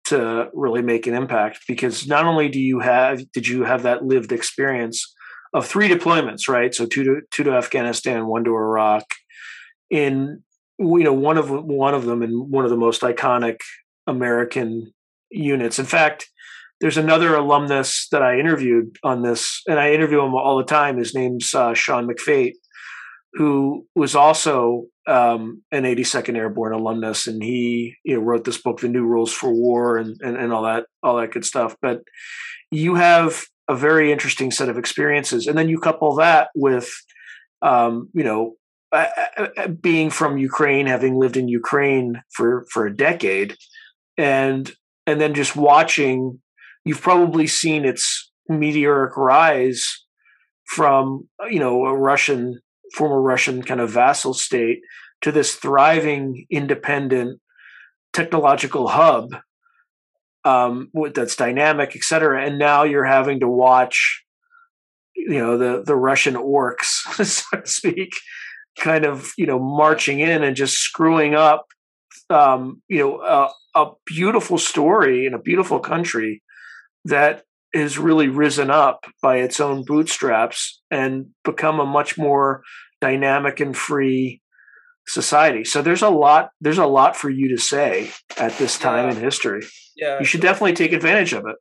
to 0.06 0.50
really 0.54 0.82
make 0.82 1.08
an 1.08 1.14
impact 1.14 1.60
because 1.68 2.08
not 2.08 2.26
only 2.26 2.50
do 2.50 2.60
you 2.60 2.80
have 2.80 3.32
did 3.32 3.48
you 3.48 3.64
have 3.64 3.84
that 3.84 4.04
lived 4.04 4.32
experience 4.32 5.14
of 5.54 5.66
three 5.66 5.88
deployments 5.88 6.48
right? 6.48 6.74
So 6.74 6.86
two 6.86 7.04
to 7.04 7.22
two 7.32 7.44
to 7.44 7.52
afghanistan 7.52 8.28
one 8.28 8.44
to 8.46 8.52
iraq. 8.52 9.04
In 9.90 10.44
you 10.80 11.04
know 11.04 11.14
one 11.14 11.38
of 11.38 11.50
one 11.50 11.94
of 11.94 12.06
them 12.06 12.22
in 12.22 12.32
one 12.32 12.66
of 12.66 12.72
the 12.72 12.78
most 12.78 13.02
iconic 13.02 13.58
american 14.08 14.94
units. 15.30 15.80
In 15.80 15.86
fact 15.86 16.28
there's 16.82 16.98
another 16.98 17.36
alumnus 17.36 18.08
that 18.12 18.22
i 18.22 18.38
interviewed 18.38 18.98
on 19.04 19.22
this 19.22 19.62
and 19.68 19.80
i 19.80 19.94
interview 19.94 20.22
him 20.22 20.34
all 20.34 20.58
the 20.58 20.64
time. 20.64 20.98
His 20.98 21.16
name's 21.16 21.54
uh, 21.54 21.74
sean 21.74 22.08
mcfate 22.08 22.54
who 23.36 23.86
was 23.96 24.16
also 24.16 24.86
um, 25.08 25.64
an 25.72 25.84
82nd 25.84 26.36
Airborne 26.36 26.74
alumnus, 26.74 27.28
and 27.28 27.44
he 27.44 27.96
you 28.04 28.16
know 28.16 28.22
wrote 28.22 28.44
this 28.44 28.62
book, 28.62 28.80
The 28.80 28.88
New 28.88 29.06
Rules 29.06 29.34
for 29.34 29.54
War, 29.54 29.98
and, 29.98 30.18
and 30.22 30.38
and 30.38 30.52
all 30.52 30.64
that 30.64 30.86
all 31.04 31.18
that 31.18 31.32
good 31.32 31.46
stuff. 31.46 31.76
But 31.82 32.02
you 32.72 32.96
have 32.96 33.44
a 33.68 33.76
very 33.76 34.12
interesting 34.12 34.52
set 34.52 34.70
of 34.70 34.78
experiences, 34.78 35.48
and 35.48 35.58
then 35.58 35.70
you 35.70 35.80
couple 35.80 36.16
that 36.16 36.50
with 36.56 36.90
um, 37.62 38.10
you 38.14 38.24
know 38.24 38.56
being 39.82 40.10
from 40.10 40.38
Ukraine, 40.38 40.88
having 40.88 41.16
lived 41.16 41.38
in 41.38 41.48
Ukraine 41.48 42.22
for 42.34 42.66
for 42.72 42.86
a 42.86 42.96
decade, 42.96 43.56
and 44.18 44.72
and 45.08 45.22
then 45.22 45.34
just 45.34 45.56
watching, 45.56 46.40
you've 46.84 47.02
probably 47.02 47.48
seen 47.48 47.86
its 47.86 48.32
meteoric 48.48 49.18
rise 49.18 50.04
from 50.68 51.28
you 51.50 51.60
know 51.60 51.86
a 51.86 51.96
Russian 51.96 52.60
former 52.94 53.22
Russian 53.22 53.64
kind 53.64 53.82
of 53.82 53.90
vassal 53.90 54.34
state 54.34 54.82
to 55.22 55.32
this 55.32 55.56
thriving, 55.56 56.46
independent 56.50 57.40
technological 58.14 58.88
hub 58.88 59.36
um, 60.46 60.92
that's 61.14 61.36
dynamic, 61.36 61.96
et 61.96 62.04
cetera. 62.04 62.46
And 62.46 62.60
now 62.60 62.84
you're 62.84 63.06
having 63.06 63.40
to 63.40 63.48
watch, 63.48 64.24
you 65.16 65.40
know, 65.40 65.58
the 65.58 65.84
the 65.84 65.96
Russian 65.96 66.36
orcs, 66.36 66.86
so 67.26 67.60
to 67.60 67.68
speak, 67.68 68.12
kind 68.80 69.06
of 69.06 69.34
you 69.38 69.48
know 69.48 69.60
marching 69.60 70.20
in 70.20 70.44
and 70.44 70.56
just 70.56 70.78
screwing 70.78 71.34
up, 71.34 71.66
um, 72.30 72.82
you 72.88 73.00
know, 73.00 73.22
a, 73.22 73.50
a 73.80 73.92
beautiful 74.06 74.58
story 74.58 75.26
in 75.26 75.34
a 75.34 75.40
beautiful 75.40 75.80
country 75.80 76.44
that 77.06 77.44
has 77.76 77.98
really 77.98 78.28
risen 78.28 78.70
up 78.70 79.06
by 79.22 79.38
its 79.38 79.60
own 79.60 79.84
bootstraps 79.84 80.82
and 80.90 81.28
become 81.44 81.80
a 81.80 81.86
much 81.86 82.18
more 82.18 82.64
dynamic 83.02 83.60
and 83.60 83.76
free 83.76 84.42
society. 85.08 85.64
So 85.64 85.82
there's 85.82 86.02
a 86.02 86.10
lot 86.10 86.50
there's 86.62 86.78
a 86.78 86.86
lot 86.86 87.16
for 87.16 87.30
you 87.30 87.50
to 87.50 87.62
say 87.62 88.12
at 88.38 88.58
this 88.58 88.80
time 88.80 89.10
yeah. 89.10 89.16
in 89.16 89.22
history. 89.22 89.66
Yeah. 89.96 90.20
You 90.20 90.26
should 90.26 90.42
definitely 90.42 90.74
take 90.74 90.94
advantage 90.94 91.34
of 91.34 91.46
it. 91.48 91.56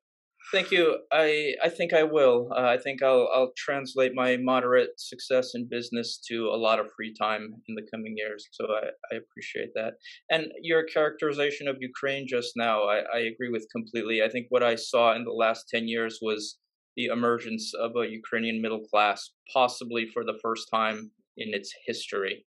Thank 0.52 0.70
you. 0.70 0.98
I 1.10 1.54
I 1.62 1.68
think 1.68 1.92
I 1.92 2.02
will. 2.04 2.48
Uh, 2.54 2.60
I 2.66 2.78
think 2.78 3.02
I'll 3.02 3.28
I'll 3.34 3.52
translate 3.56 4.12
my 4.14 4.36
moderate 4.36 4.90
success 4.98 5.52
in 5.54 5.68
business 5.68 6.18
to 6.28 6.48
a 6.48 6.56
lot 6.66 6.78
of 6.78 6.86
free 6.96 7.14
time 7.14 7.54
in 7.68 7.74
the 7.74 7.86
coming 7.92 8.14
years. 8.16 8.46
So 8.52 8.66
I, 8.66 8.88
I 9.12 9.16
appreciate 9.16 9.70
that. 9.74 9.94
And 10.30 10.52
your 10.62 10.84
characterization 10.84 11.66
of 11.66 11.76
Ukraine 11.80 12.26
just 12.28 12.52
now, 12.56 12.84
I, 12.84 12.98
I 13.14 13.18
agree 13.32 13.48
with 13.50 13.66
completely. 13.72 14.22
I 14.22 14.28
think 14.28 14.46
what 14.50 14.62
I 14.62 14.74
saw 14.76 15.14
in 15.16 15.24
the 15.24 15.32
last 15.32 15.64
ten 15.68 15.88
years 15.88 16.18
was 16.20 16.58
the 16.96 17.06
emergence 17.06 17.72
of 17.74 17.92
a 17.96 18.08
Ukrainian 18.08 18.60
middle 18.62 18.84
class, 18.92 19.30
possibly 19.52 20.06
for 20.12 20.24
the 20.24 20.38
first 20.42 20.68
time 20.72 21.10
in 21.36 21.52
its 21.54 21.72
history. 21.86 22.46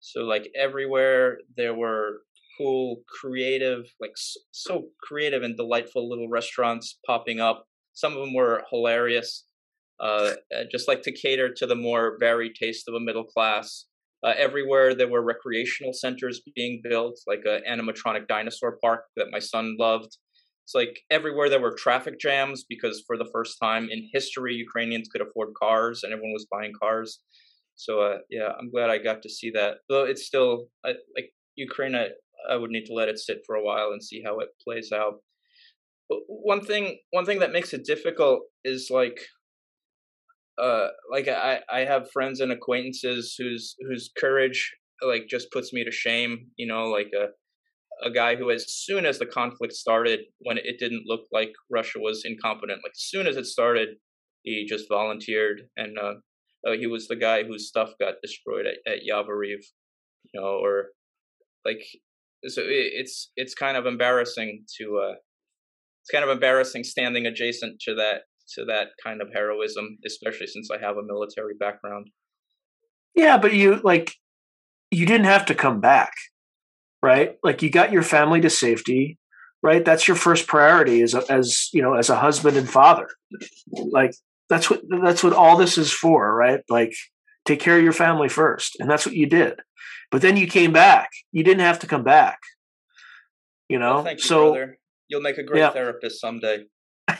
So 0.00 0.20
like 0.22 0.48
everywhere 0.56 1.38
there 1.56 1.74
were 1.74 2.22
cool, 2.58 3.02
creative, 3.08 3.84
like 4.00 4.12
so 4.52 4.88
creative 5.02 5.42
and 5.42 5.56
delightful 5.56 6.08
little 6.08 6.28
restaurants 6.28 6.98
popping 7.06 7.40
up. 7.40 7.66
Some 7.94 8.12
of 8.14 8.20
them 8.20 8.34
were 8.34 8.64
hilarious. 8.70 9.44
uh, 10.00 10.32
just 10.70 10.88
like 10.88 11.02
to 11.02 11.12
cater 11.12 11.52
to 11.54 11.66
the 11.66 11.74
more 11.74 12.16
varied 12.20 12.54
taste 12.54 12.88
of 12.88 12.94
a 12.94 13.00
middle 13.00 13.24
class. 13.24 13.86
Uh, 14.24 14.32
everywhere 14.36 14.94
there 14.94 15.08
were 15.08 15.22
recreational 15.22 15.92
centers 15.92 16.40
being 16.56 16.80
built, 16.82 17.18
like 17.26 17.42
an 17.44 17.60
animatronic 17.70 18.26
dinosaur 18.26 18.78
park 18.82 19.04
that 19.16 19.26
my 19.30 19.38
son 19.38 19.76
loved. 19.78 20.16
It's 20.64 20.74
like 20.74 21.00
everywhere 21.10 21.50
there 21.50 21.60
were 21.60 21.74
traffic 21.74 22.18
jams 22.18 22.64
because 22.68 23.04
for 23.06 23.18
the 23.18 23.28
first 23.32 23.58
time 23.62 23.88
in 23.90 24.08
history, 24.12 24.54
Ukrainians 24.54 25.08
could 25.12 25.20
afford 25.20 25.50
cars 25.60 26.02
and 26.02 26.12
everyone 26.12 26.32
was 26.32 26.46
buying 26.50 26.72
cars. 26.80 27.20
So 27.76 28.00
uh, 28.00 28.18
yeah, 28.30 28.48
I'm 28.58 28.70
glad 28.70 28.88
I 28.88 28.98
got 28.98 29.20
to 29.22 29.28
see 29.28 29.50
that. 29.50 29.78
Though 29.90 30.04
it's 30.04 30.26
still 30.26 30.68
uh, 30.88 30.94
like 31.14 31.30
Ukraine, 31.56 31.94
I, 32.50 32.56
would 32.56 32.70
need 32.70 32.86
to 32.86 32.94
let 32.94 33.08
it 33.08 33.18
sit 33.18 33.42
for 33.46 33.56
a 33.56 33.64
while 33.64 33.90
and 33.92 34.02
see 34.02 34.22
how 34.24 34.38
it 34.40 34.48
plays 34.62 34.90
out. 34.92 35.14
But 36.08 36.18
one 36.26 36.64
thing, 36.64 36.98
one 37.10 37.24
thing 37.24 37.38
that 37.40 37.52
makes 37.52 37.72
it 37.72 37.84
difficult 37.84 38.40
is 38.64 38.88
like 38.90 39.20
uh 40.60 40.88
like 41.10 41.26
i 41.28 41.60
i 41.70 41.80
have 41.80 42.10
friends 42.12 42.40
and 42.40 42.52
acquaintances 42.52 43.34
whose 43.36 43.74
whose 43.88 44.10
courage 44.16 44.74
like 45.02 45.26
just 45.28 45.50
puts 45.50 45.72
me 45.72 45.84
to 45.84 45.90
shame 45.90 46.46
you 46.56 46.66
know 46.66 46.86
like 46.86 47.10
a 47.14 47.26
a 48.06 48.10
guy 48.10 48.36
who 48.36 48.50
as 48.50 48.72
soon 48.72 49.06
as 49.06 49.18
the 49.18 49.26
conflict 49.26 49.72
started 49.72 50.20
when 50.40 50.58
it 50.58 50.78
didn't 50.78 51.04
look 51.06 51.22
like 51.32 51.52
russia 51.70 51.98
was 51.98 52.22
incompetent 52.24 52.80
like 52.84 52.92
as 52.92 53.02
soon 53.02 53.26
as 53.26 53.36
it 53.36 53.46
started 53.46 53.88
he 54.42 54.64
just 54.68 54.88
volunteered 54.88 55.62
and 55.76 55.98
uh, 55.98 56.14
uh 56.66 56.72
he 56.78 56.86
was 56.86 57.08
the 57.08 57.16
guy 57.16 57.42
whose 57.42 57.68
stuff 57.68 57.90
got 57.98 58.14
destroyed 58.22 58.66
at, 58.66 58.92
at 58.92 59.00
yavoriv 59.00 59.58
you 60.32 60.40
know 60.40 60.58
or 60.62 60.90
like 61.64 61.84
so 62.48 62.62
it, 62.62 62.92
it's 62.94 63.30
it's 63.36 63.54
kind 63.54 63.76
of 63.76 63.86
embarrassing 63.86 64.64
to 64.78 64.98
uh 64.98 65.14
it's 66.02 66.10
kind 66.10 66.24
of 66.24 66.30
embarrassing 66.30 66.84
standing 66.84 67.26
adjacent 67.26 67.80
to 67.80 67.94
that 67.94 68.22
to 68.54 68.64
that 68.66 68.88
kind 69.02 69.22
of 69.22 69.28
heroism, 69.32 69.96
especially 70.06 70.46
since 70.46 70.68
I 70.70 70.78
have 70.84 70.96
a 70.96 71.02
military 71.02 71.54
background. 71.58 72.08
Yeah, 73.14 73.38
but 73.38 73.54
you 73.54 73.80
like 73.82 74.14
you 74.90 75.06
didn't 75.06 75.26
have 75.26 75.46
to 75.46 75.54
come 75.54 75.80
back, 75.80 76.12
right? 77.02 77.36
Like 77.42 77.62
you 77.62 77.70
got 77.70 77.92
your 77.92 78.02
family 78.02 78.40
to 78.42 78.50
safety, 78.50 79.18
right? 79.62 79.84
That's 79.84 80.06
your 80.06 80.16
first 80.16 80.46
priority 80.46 81.00
as 81.02 81.14
a, 81.14 81.24
as 81.32 81.68
you 81.72 81.80
know 81.80 81.94
as 81.94 82.10
a 82.10 82.16
husband 82.16 82.56
and 82.56 82.68
father. 82.68 83.08
Like 83.72 84.14
that's 84.50 84.68
what 84.68 84.82
that's 85.02 85.24
what 85.24 85.32
all 85.32 85.56
this 85.56 85.78
is 85.78 85.92
for, 85.92 86.34
right? 86.34 86.60
Like 86.68 86.94
take 87.44 87.60
care 87.60 87.76
of 87.76 87.84
your 87.84 87.92
family 87.92 88.28
first, 88.28 88.76
and 88.78 88.90
that's 88.90 89.06
what 89.06 89.14
you 89.14 89.26
did. 89.26 89.60
But 90.10 90.22
then 90.22 90.36
you 90.36 90.46
came 90.46 90.72
back. 90.72 91.10
You 91.32 91.44
didn't 91.44 91.60
have 91.60 91.78
to 91.80 91.86
come 91.86 92.04
back. 92.04 92.38
You 93.68 93.78
know, 93.78 94.02
well, 94.02 94.12
you, 94.12 94.18
so 94.18 94.52
brother. 94.52 94.78
you'll 95.08 95.22
make 95.22 95.38
a 95.38 95.42
great 95.42 95.60
yeah. 95.60 95.70
therapist 95.70 96.20
someday. 96.20 96.64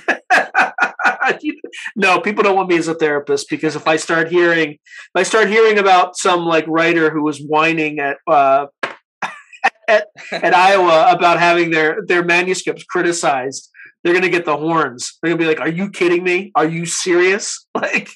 no, 1.97 2.21
people 2.21 2.43
don't 2.43 2.57
want 2.57 2.69
me 2.69 2.77
as 2.77 2.89
a 2.89 2.95
therapist 2.95 3.49
because 3.49 3.77
if 3.77 3.87
I 3.87 3.97
start 3.97 4.29
hearing, 4.29 4.73
if 4.73 5.15
I 5.15 5.23
start 5.23 5.49
hearing 5.49 5.79
about 5.79 6.17
some 6.17 6.45
like 6.45 6.67
writer 6.69 7.11
who 7.11 7.23
was 7.23 7.39
whining 7.39 7.99
at 7.99 8.19
uh, 8.27 8.67
at, 9.89 10.09
at 10.33 10.55
Iowa 10.55 11.13
about 11.13 11.39
having 11.39 11.71
their 11.71 11.99
their 12.07 12.25
manuscripts 12.25 12.85
criticized, 12.85 13.71
they're 14.03 14.15
gonna 14.15 14.29
get 14.29 14.45
the 14.45 14.57
horns. 14.57 15.19
They're 15.23 15.31
gonna 15.33 15.43
be 15.43 15.49
like, 15.49 15.61
"Are 15.61 15.69
you 15.69 15.91
kidding 15.91 16.23
me? 16.23 16.53
Are 16.55 16.69
you 16.69 16.87
serious? 16.87 17.67
Like, 17.75 18.11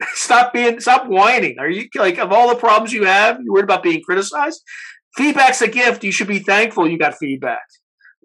stop 0.14 0.52
being, 0.52 0.80
stop 0.80 1.06
whining. 1.06 1.58
Are 1.58 1.68
you 1.68 1.88
like 1.96 2.18
of 2.18 2.32
all 2.32 2.48
the 2.48 2.56
problems 2.56 2.92
you 2.92 3.04
have, 3.04 3.40
you're 3.40 3.52
worried 3.52 3.64
about 3.64 3.82
being 3.82 4.02
criticized? 4.02 4.62
Feedback's 5.16 5.62
a 5.62 5.68
gift. 5.68 6.04
You 6.04 6.12
should 6.12 6.28
be 6.28 6.40
thankful 6.40 6.88
you 6.88 6.98
got 6.98 7.16
feedback. 7.16 7.62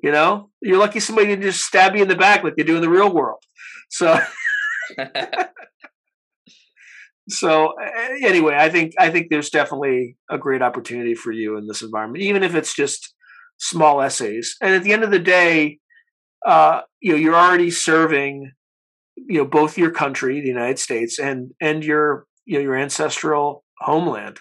You 0.03 0.11
know, 0.11 0.49
you're 0.61 0.79
lucky 0.79 0.99
somebody 0.99 1.27
didn't 1.27 1.43
just 1.43 1.63
stab 1.63 1.95
you 1.95 2.01
in 2.01 2.07
the 2.07 2.15
back 2.15 2.43
like 2.43 2.55
they 2.55 2.63
do 2.63 2.75
in 2.75 2.81
the 2.81 2.89
real 2.89 3.13
world. 3.13 3.43
So, 3.89 4.19
so 7.29 7.73
anyway, 8.21 8.55
I 8.57 8.69
think 8.69 8.93
I 8.99 9.11
think 9.11 9.27
there's 9.29 9.51
definitely 9.51 10.17
a 10.29 10.37
great 10.39 10.61
opportunity 10.63 11.13
for 11.13 11.31
you 11.31 11.55
in 11.57 11.67
this 11.67 11.83
environment, 11.83 12.23
even 12.23 12.41
if 12.41 12.55
it's 12.55 12.75
just 12.75 13.13
small 13.59 14.01
essays. 14.01 14.55
And 14.59 14.73
at 14.73 14.83
the 14.83 14.91
end 14.91 15.03
of 15.03 15.11
the 15.11 15.19
day, 15.19 15.79
uh, 16.45 16.81
you 16.99 17.11
know, 17.11 17.17
you're 17.17 17.35
already 17.35 17.69
serving, 17.69 18.51
you 19.27 19.39
know, 19.39 19.45
both 19.45 19.77
your 19.77 19.91
country, 19.91 20.41
the 20.41 20.47
United 20.47 20.79
States, 20.79 21.19
and 21.19 21.51
and 21.59 21.83
your 21.83 22.25
you 22.45 22.55
know 22.55 22.61
your 22.61 22.75
ancestral 22.75 23.63
homeland, 23.79 24.39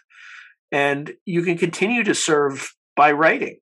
and 0.72 1.12
you 1.24 1.42
can 1.42 1.56
continue 1.58 2.04
to 2.04 2.14
serve 2.14 2.72
by 2.96 3.12
writing, 3.12 3.58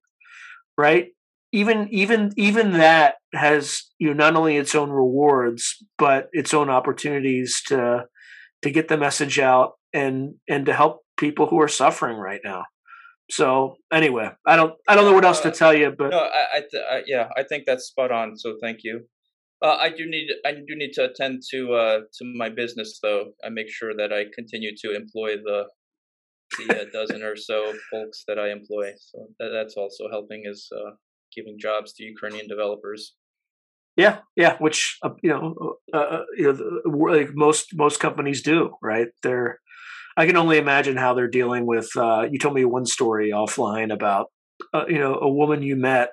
right? 0.77 1.09
even 1.53 1.89
even 1.91 2.33
even 2.37 2.73
that 2.73 3.17
has 3.35 3.85
you 3.99 4.09
know 4.09 4.15
not 4.15 4.37
only 4.37 4.57
its 4.57 4.75
own 4.75 4.91
rewards 4.91 5.83
but 5.97 6.29
its 6.33 6.53
own 6.53 6.69
opportunities 6.69 7.63
to 7.67 8.05
to 8.63 8.71
get 8.71 8.89
the 8.89 8.97
message 8.97 9.39
out 9.39 9.75
and 9.93 10.35
and 10.49 10.67
to 10.67 10.75
help 10.75 11.03
people 11.17 11.47
who 11.47 11.61
are 11.61 11.69
suffering 11.69 12.17
right 12.17 12.41
now. 12.45 12.65
So 13.31 13.77
anyway 13.93 14.31
i 14.47 14.57
don't 14.57 14.75
i 14.89 14.95
don't 14.95 15.05
know 15.05 15.13
what 15.13 15.25
else 15.25 15.41
to 15.41 15.49
uh, 15.49 15.53
tell 15.53 15.75
you 15.75 15.91
but 15.97 16.11
no 16.11 16.19
i, 16.19 16.59
I, 16.59 16.63
I 16.91 17.03
yeah 17.07 17.29
i 17.37 17.43
think 17.43 17.65
that's 17.67 17.85
spot 17.85 18.11
on 18.11 18.39
so 18.39 18.57
thank 18.59 18.79
you 18.85 19.07
uh, 19.62 19.77
I 19.81 19.88
do 19.90 20.07
need 20.07 20.29
I 20.47 20.53
do 20.53 20.75
need 20.77 20.92
to 20.94 21.05
attend 21.05 21.42
to 21.51 21.75
uh, 21.75 21.99
to 22.18 22.25
my 22.37 22.49
business 22.49 22.99
though. 23.03 23.33
I 23.44 23.49
make 23.49 23.68
sure 23.68 23.94
that 23.97 24.12
I 24.12 24.27
continue 24.35 24.73
to 24.83 24.94
employ 24.94 25.37
the 25.37 25.64
the 26.59 26.81
uh, 26.81 26.85
dozen 26.92 27.23
or 27.23 27.37
so 27.37 27.75
folks 27.90 28.25
that 28.29 28.38
I 28.38 28.51
employ. 28.51 28.92
So 28.99 29.27
that, 29.38 29.51
that's 29.53 29.77
also 29.77 30.09
helping 30.11 30.42
is 30.44 30.68
uh, 30.75 30.92
giving 31.35 31.57
jobs 31.59 31.92
to 31.94 32.05
Ukrainian 32.05 32.49
developers. 32.49 33.14
Yeah, 33.97 34.18
yeah, 34.37 34.57
which 34.59 34.97
uh, 35.03 35.11
you 35.23 35.31
know, 35.31 35.77
uh, 35.92 36.21
you 36.37 36.53
know, 36.53 37.12
like 37.12 37.31
most 37.35 37.71
most 37.75 37.99
companies 37.99 38.42
do, 38.42 38.77
right? 38.81 39.09
They're, 39.25 39.59
I 40.16 40.25
can 40.27 40.37
only 40.37 40.59
imagine 40.59 40.97
how 40.97 41.14
they're 41.14 41.29
dealing 41.29 41.66
with. 41.66 41.88
You 41.97 42.38
told 42.38 42.55
me 42.55 42.64
one 42.64 42.87
story 42.87 43.31
offline 43.31 43.92
about, 43.92 44.27
you 44.88 44.99
know, 44.99 45.18
a 45.21 45.29
woman 45.29 45.62
you 45.62 45.75
met 45.75 46.11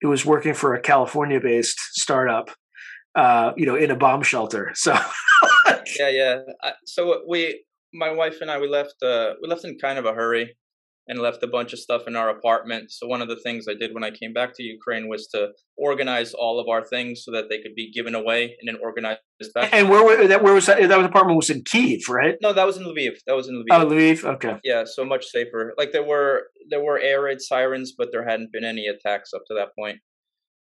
who 0.00 0.08
was 0.08 0.26
working 0.26 0.54
for 0.54 0.74
a 0.74 0.80
California-based 0.80 1.78
startup, 1.92 2.50
uh, 3.14 3.52
you 3.56 3.66
know, 3.66 3.76
in 3.76 3.90
a 3.90 3.96
bomb 3.96 4.22
shelter. 4.22 4.72
So, 4.74 4.92
yeah, 5.98 6.08
yeah. 6.08 6.38
so 6.86 7.22
we, 7.28 7.62
my 7.92 8.10
wife 8.10 8.40
and 8.40 8.50
I, 8.50 8.58
we 8.58 8.68
left. 8.68 8.94
Uh, 9.02 9.34
we 9.42 9.48
left 9.48 9.64
in 9.64 9.78
kind 9.78 9.98
of 9.98 10.04
a 10.04 10.12
hurry 10.12 10.56
and 11.08 11.18
left 11.18 11.42
a 11.42 11.46
bunch 11.46 11.72
of 11.72 11.78
stuff 11.78 12.02
in 12.06 12.16
our 12.16 12.28
apartment. 12.30 12.90
So 12.90 13.06
one 13.06 13.22
of 13.22 13.28
the 13.28 13.36
things 13.36 13.66
I 13.68 13.74
did 13.74 13.92
when 13.92 14.04
I 14.04 14.10
came 14.10 14.32
back 14.32 14.54
to 14.54 14.62
Ukraine 14.62 15.08
was 15.08 15.26
to 15.28 15.48
organize 15.76 16.32
all 16.32 16.60
of 16.60 16.68
our 16.68 16.84
things 16.84 17.22
so 17.24 17.32
that 17.32 17.48
they 17.50 17.60
could 17.60 17.74
be 17.74 17.90
given 17.90 18.14
away 18.14 18.56
in 18.60 18.68
an 18.68 18.78
organized 18.82 19.20
fashion. 19.52 19.70
And 19.72 19.88
where 19.88 20.28
that 20.28 20.42
where 20.42 20.54
was 20.54 20.66
that? 20.66 20.80
That 20.88 20.98
was 20.98 21.06
apartment 21.06 21.36
was 21.36 21.50
in 21.50 21.62
Kiev, 21.64 22.08
right? 22.08 22.36
No, 22.40 22.52
that 22.52 22.66
was 22.66 22.76
in 22.76 22.84
Lviv. 22.84 23.16
That 23.26 23.34
was 23.34 23.48
in 23.48 23.56
Lviv. 23.56 23.66
Oh, 23.72 23.86
Lviv. 23.86 24.24
Okay. 24.24 24.58
Yeah, 24.64 24.84
so 24.86 25.04
much 25.04 25.26
safer. 25.26 25.74
Like 25.76 25.92
there 25.92 26.04
were 26.04 26.44
there 26.70 26.82
were 26.82 26.98
air 26.98 27.22
raid 27.22 27.40
sirens, 27.40 27.92
but 27.96 28.08
there 28.12 28.24
hadn't 28.24 28.52
been 28.52 28.64
any 28.64 28.86
attacks 28.86 29.32
up 29.34 29.42
to 29.48 29.54
that 29.54 29.68
point. 29.76 29.98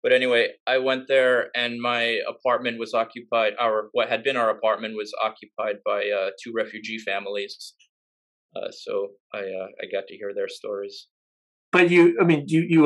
But 0.02 0.14
anyway, 0.14 0.50
I 0.66 0.78
went 0.78 1.08
there 1.08 1.50
and 1.56 1.82
my 1.82 2.20
apartment 2.28 2.80
was 2.80 2.94
occupied. 2.94 3.54
Our 3.60 3.90
what 3.92 4.10
had 4.10 4.24
been 4.24 4.38
our 4.38 4.50
apartment 4.50 4.96
was 4.96 5.14
occupied 5.22 5.78
by 5.86 6.10
uh, 6.10 6.30
two 6.42 6.54
refugee 6.56 7.00
families 7.00 7.74
uh, 8.56 8.72
so 8.72 9.10
I 9.34 9.40
uh, 9.40 9.68
I 9.82 9.86
got 9.92 10.08
to 10.08 10.16
hear 10.16 10.34
their 10.34 10.48
stories. 10.48 11.08
But 11.72 11.90
you, 11.90 12.18
I 12.20 12.24
mean, 12.24 12.46
you 12.48 12.62
you 12.62 12.82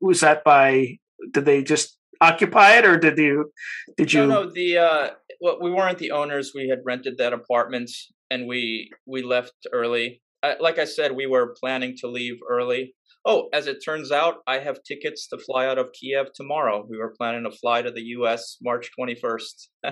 was 0.00 0.20
that 0.20 0.44
by? 0.44 0.98
Did 1.32 1.44
they 1.44 1.62
just 1.62 1.98
occupy 2.20 2.78
it, 2.78 2.86
or 2.86 2.96
did 2.96 3.18
you? 3.18 3.52
Did 3.96 4.12
you? 4.12 4.26
No, 4.26 4.44
no. 4.44 4.50
The 4.50 4.78
uh, 4.78 5.10
well, 5.40 5.58
we 5.60 5.70
weren't 5.70 5.98
the 5.98 6.12
owners. 6.12 6.52
We 6.54 6.68
had 6.68 6.78
rented 6.84 7.18
that 7.18 7.32
apartment, 7.32 7.90
and 8.30 8.46
we 8.46 8.90
we 9.06 9.22
left 9.22 9.54
early. 9.72 10.22
Uh, 10.42 10.54
like 10.60 10.78
I 10.78 10.84
said, 10.84 11.12
we 11.12 11.26
were 11.26 11.54
planning 11.60 11.94
to 11.98 12.08
leave 12.08 12.36
early. 12.48 12.94
Oh, 13.28 13.48
as 13.52 13.66
it 13.66 13.78
turns 13.84 14.12
out, 14.12 14.36
I 14.46 14.60
have 14.60 14.84
tickets 14.84 15.26
to 15.28 15.38
fly 15.38 15.66
out 15.66 15.78
of 15.78 15.90
Kiev 15.92 16.26
tomorrow. 16.32 16.86
We 16.88 16.96
were 16.96 17.12
planning 17.18 17.42
to 17.42 17.50
fly 17.50 17.82
to 17.82 17.90
the 17.90 18.02
U.S. 18.18 18.56
March 18.62 18.88
twenty 18.94 19.16
first. 19.16 19.68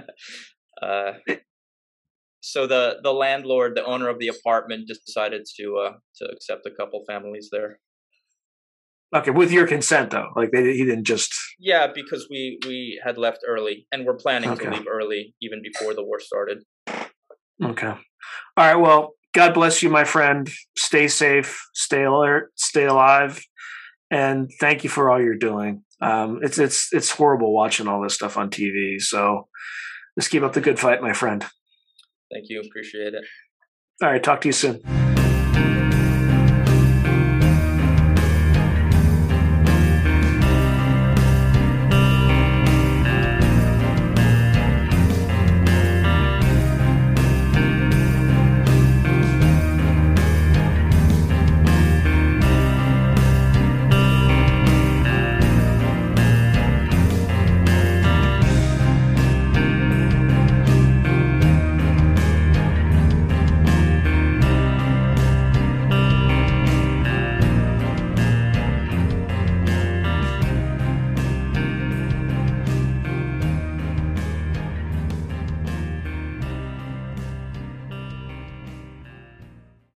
uh, 0.82 1.12
so 2.40 2.66
the 2.68 2.98
the 3.02 3.12
landlord, 3.12 3.74
the 3.74 3.84
owner 3.84 4.08
of 4.08 4.20
the 4.20 4.28
apartment, 4.28 4.88
decided 4.88 5.46
to 5.58 5.78
uh, 5.78 5.92
to 6.18 6.30
accept 6.30 6.64
a 6.66 6.70
couple 6.70 7.02
families 7.08 7.48
there. 7.50 7.80
Okay, 9.14 9.30
with 9.30 9.50
your 9.50 9.66
consent 9.66 10.10
though, 10.10 10.28
like 10.36 10.50
they, 10.52 10.76
he 10.76 10.84
didn't 10.84 11.04
just. 11.04 11.34
Yeah, 11.58 11.88
because 11.92 12.28
we 12.30 12.58
we 12.66 13.00
had 13.04 13.18
left 13.18 13.38
early, 13.46 13.86
and 13.90 14.06
we're 14.06 14.16
planning 14.16 14.50
okay. 14.50 14.66
to 14.66 14.70
leave 14.70 14.86
early 14.88 15.34
even 15.40 15.60
before 15.60 15.94
the 15.94 16.04
war 16.04 16.20
started. 16.20 16.58
Okay, 17.62 17.88
all 17.88 17.98
right. 18.56 18.76
Well, 18.76 19.14
God 19.34 19.52
bless 19.52 19.82
you, 19.82 19.90
my 19.90 20.04
friend. 20.04 20.48
Stay 20.76 21.08
safe, 21.08 21.66
stay 21.74 22.04
alert, 22.04 22.52
stay 22.54 22.84
alive, 22.84 23.44
and 24.10 24.50
thank 24.60 24.84
you 24.84 24.90
for 24.90 25.10
all 25.10 25.20
you're 25.20 25.36
doing. 25.36 25.82
Um, 26.00 26.40
it's 26.42 26.58
it's 26.58 26.92
it's 26.92 27.10
horrible 27.10 27.52
watching 27.52 27.88
all 27.88 28.00
this 28.00 28.14
stuff 28.14 28.36
on 28.36 28.48
TV. 28.48 29.00
So 29.00 29.48
just 30.18 30.30
keep 30.30 30.42
up 30.42 30.52
the 30.52 30.60
good 30.60 30.78
fight, 30.78 31.02
my 31.02 31.12
friend. 31.12 31.44
Thank 32.32 32.46
you. 32.48 32.60
Appreciate 32.60 33.14
it. 33.14 33.24
All 34.02 34.10
right. 34.10 34.22
Talk 34.22 34.40
to 34.42 34.48
you 34.48 34.52
soon. 34.52 35.13